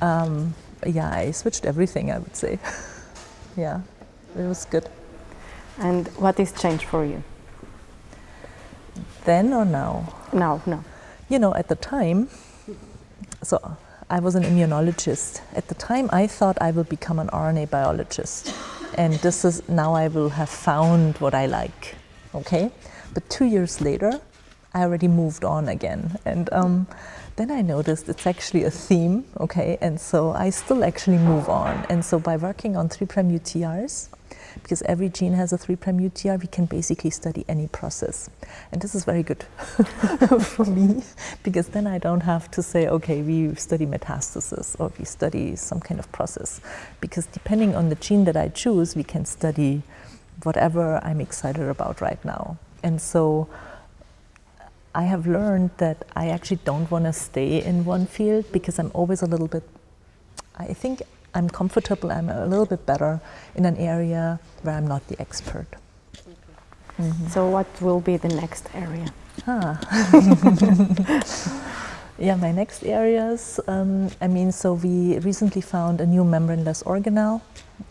Um, 0.00 0.54
yeah, 0.86 1.10
I 1.10 1.32
switched 1.32 1.64
everything, 1.64 2.12
I 2.12 2.18
would 2.18 2.36
say. 2.36 2.60
yeah, 3.56 3.80
it 4.38 4.42
was 4.42 4.64
good. 4.66 4.88
And 5.78 6.08
what 6.16 6.40
is 6.40 6.52
changed 6.52 6.84
for 6.84 7.04
you? 7.04 7.22
Then 9.24 9.52
or 9.52 9.64
now? 9.64 10.14
Now, 10.32 10.60
no. 10.66 10.84
You 11.28 11.38
know, 11.38 11.54
at 11.54 11.68
the 11.68 11.76
time, 11.76 12.28
so 13.42 13.76
I 14.10 14.20
was 14.20 14.34
an 14.34 14.42
immunologist. 14.42 15.42
At 15.54 15.68
the 15.68 15.74
time, 15.74 16.08
I 16.12 16.26
thought 16.26 16.56
I 16.60 16.70
will 16.70 16.84
become 16.84 17.18
an 17.18 17.28
RNA 17.28 17.70
biologist. 17.70 18.54
And 18.96 19.14
this 19.14 19.44
is 19.44 19.68
now 19.68 19.94
I 19.94 20.08
will 20.08 20.30
have 20.30 20.48
found 20.48 21.18
what 21.18 21.34
I 21.34 21.46
like. 21.46 21.94
Okay? 22.34 22.70
But 23.14 23.28
two 23.28 23.44
years 23.44 23.80
later, 23.80 24.20
I 24.74 24.82
already 24.82 25.08
moved 25.08 25.44
on 25.44 25.68
again. 25.68 26.18
And 26.24 26.52
um, 26.52 26.86
then 27.36 27.50
I 27.50 27.62
noticed 27.62 28.08
it's 28.08 28.26
actually 28.26 28.64
a 28.64 28.70
theme, 28.70 29.24
okay? 29.38 29.78
And 29.80 30.00
so 30.00 30.32
I 30.32 30.50
still 30.50 30.84
actually 30.84 31.18
move 31.18 31.48
on. 31.48 31.86
And 31.88 32.04
so 32.04 32.18
by 32.18 32.36
working 32.36 32.76
on 32.76 32.88
3' 32.88 33.06
UTRs, 33.06 34.08
because 34.54 34.82
every 34.82 35.08
gene 35.08 35.34
has 35.34 35.52
a 35.52 35.58
3' 35.58 35.76
UTR, 35.76 36.40
we 36.40 36.46
can 36.46 36.66
basically 36.66 37.10
study 37.10 37.44
any 37.48 37.68
process. 37.68 38.30
And 38.72 38.80
this 38.80 38.94
is 38.94 39.04
very 39.04 39.22
good 39.22 39.42
for 40.40 40.64
me 40.64 41.02
because 41.42 41.68
then 41.68 41.86
I 41.86 41.98
don't 41.98 42.22
have 42.22 42.50
to 42.52 42.62
say, 42.62 42.88
okay, 42.88 43.22
we 43.22 43.54
study 43.54 43.86
metastasis 43.86 44.76
or 44.78 44.92
we 44.98 45.04
study 45.04 45.56
some 45.56 45.80
kind 45.80 46.00
of 46.00 46.10
process. 46.12 46.60
Because 47.00 47.26
depending 47.26 47.74
on 47.74 47.88
the 47.88 47.96
gene 47.96 48.24
that 48.24 48.36
I 48.36 48.48
choose, 48.48 48.96
we 48.96 49.04
can 49.04 49.24
study 49.24 49.82
whatever 50.42 51.02
I'm 51.04 51.20
excited 51.20 51.68
about 51.68 52.00
right 52.00 52.22
now. 52.24 52.58
And 52.82 53.00
so 53.00 53.48
I 54.94 55.04
have 55.04 55.26
learned 55.26 55.70
that 55.78 56.04
I 56.14 56.28
actually 56.28 56.60
don't 56.64 56.90
want 56.90 57.04
to 57.04 57.12
stay 57.12 57.62
in 57.62 57.84
one 57.84 58.06
field 58.06 58.50
because 58.52 58.78
I'm 58.78 58.90
always 58.94 59.22
a 59.22 59.26
little 59.26 59.48
bit 59.48 59.62
I 60.58 60.74
think 60.74 61.02
I'm 61.38 61.48
comfortable, 61.48 62.10
I'm 62.10 62.28
a 62.28 62.46
little 62.46 62.66
bit 62.66 62.84
better 62.84 63.20
in 63.54 63.64
an 63.64 63.76
area 63.76 64.40
where 64.62 64.74
I'm 64.74 64.88
not 64.88 65.06
the 65.06 65.20
expert. 65.20 65.68
Mm-hmm. 66.98 67.28
So, 67.28 67.48
what 67.48 67.68
will 67.80 68.00
be 68.00 68.16
the 68.16 68.28
next 68.28 68.68
area? 68.74 69.06
Ah. 69.46 69.78
yeah, 72.18 72.34
my 72.34 72.50
next 72.50 72.82
areas. 72.82 73.60
Um, 73.68 74.10
I 74.20 74.26
mean, 74.26 74.50
so 74.50 74.74
we 74.74 75.18
recently 75.20 75.62
found 75.62 76.00
a 76.00 76.06
new 76.06 76.24
membraneless 76.24 76.82
organelle, 76.82 77.40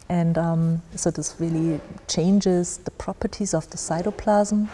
and 0.10 0.38
um, 0.38 0.82
so 0.96 1.10
this 1.10 1.36
really 1.40 1.80
changes 2.10 2.80
the 2.84 2.92
properties 2.92 3.54
of 3.54 3.70
the 3.70 3.78
cytoplasm. 3.78 4.68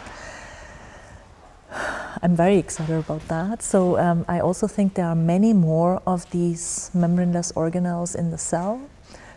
I'm 2.21 2.35
very 2.35 2.57
excited 2.57 2.97
about 2.97 3.27
that. 3.27 3.63
So 3.63 3.97
um, 3.97 4.25
I 4.27 4.39
also 4.39 4.67
think 4.67 4.93
there 4.93 5.07
are 5.07 5.15
many 5.15 5.53
more 5.53 6.01
of 6.05 6.29
these 6.31 6.91
membraneless 6.93 7.53
organelles 7.53 8.15
in 8.15 8.31
the 8.31 8.37
cell. 8.37 8.81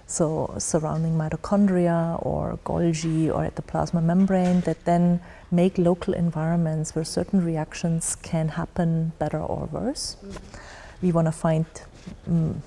So 0.07 0.55
surrounding 0.59 1.15
mitochondria 1.15 2.25
or 2.25 2.59
Golgi 2.65 3.33
or 3.33 3.45
at 3.45 3.57
the 3.57 3.63
plasma 3.63 4.01
membrane 4.01 4.61
that 4.61 4.85
then 4.85 5.21
make 5.51 5.79
local 5.79 6.15
environments 6.15 6.95
where 6.95 7.05
certain 7.05 7.45
reactions 7.45 8.15
can 8.17 8.49
happen 8.49 9.13
better 9.19 9.41
or 9.41 9.69
worse. 9.73 10.17
Mm. 10.25 10.39
We 11.03 11.13
want 11.13 11.27
to 11.27 11.33
find 11.33 11.67
mm, 12.29 12.61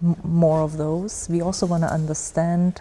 more 0.00 0.62
of 0.62 0.78
those. 0.78 1.28
We 1.28 1.42
also 1.42 1.66
want 1.66 1.82
to 1.82 1.92
understand 1.92 2.80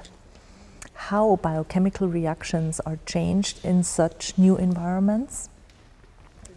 how 0.93 1.37
biochemical 1.37 2.07
reactions 2.07 2.79
are 2.81 2.99
changed 3.05 3.65
in 3.65 3.83
such 3.83 4.37
new 4.37 4.55
environments 4.55 5.49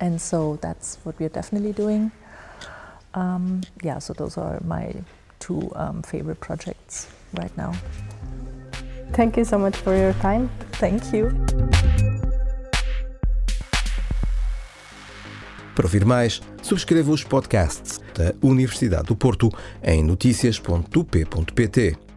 and 0.03 0.21
so 0.21 0.59
that's 0.61 0.99
what 1.05 1.19
we're 1.19 1.31
definitely 1.31 1.73
doing. 1.73 2.11
Um, 3.15 3.61
yeah, 3.83 4.01
so 4.01 4.13
those 4.13 4.37
are 4.37 4.61
my 4.65 4.93
two 5.39 5.71
um, 5.77 6.03
favorite 6.03 6.41
projects 6.41 7.09
right 7.35 7.57
now. 7.57 7.73
Thank 9.13 9.37
you 9.37 9.45
so 9.45 9.59
much 9.59 9.77
for 9.77 9.97
your 9.97 10.13
time. 10.15 10.51
Thank 10.73 11.15
you. 11.15 11.31
Para 15.75 15.87
ouvir 15.87 16.05
mais, 16.05 16.43
subscreva 16.63 17.11
os 17.11 17.25
podcasts 17.25 17.99
da 18.15 18.35
Universidade 18.43 19.05
do 19.05 19.17
Porto 19.17 19.51
em 19.83 20.03
notícias.up.pt. 20.03 22.12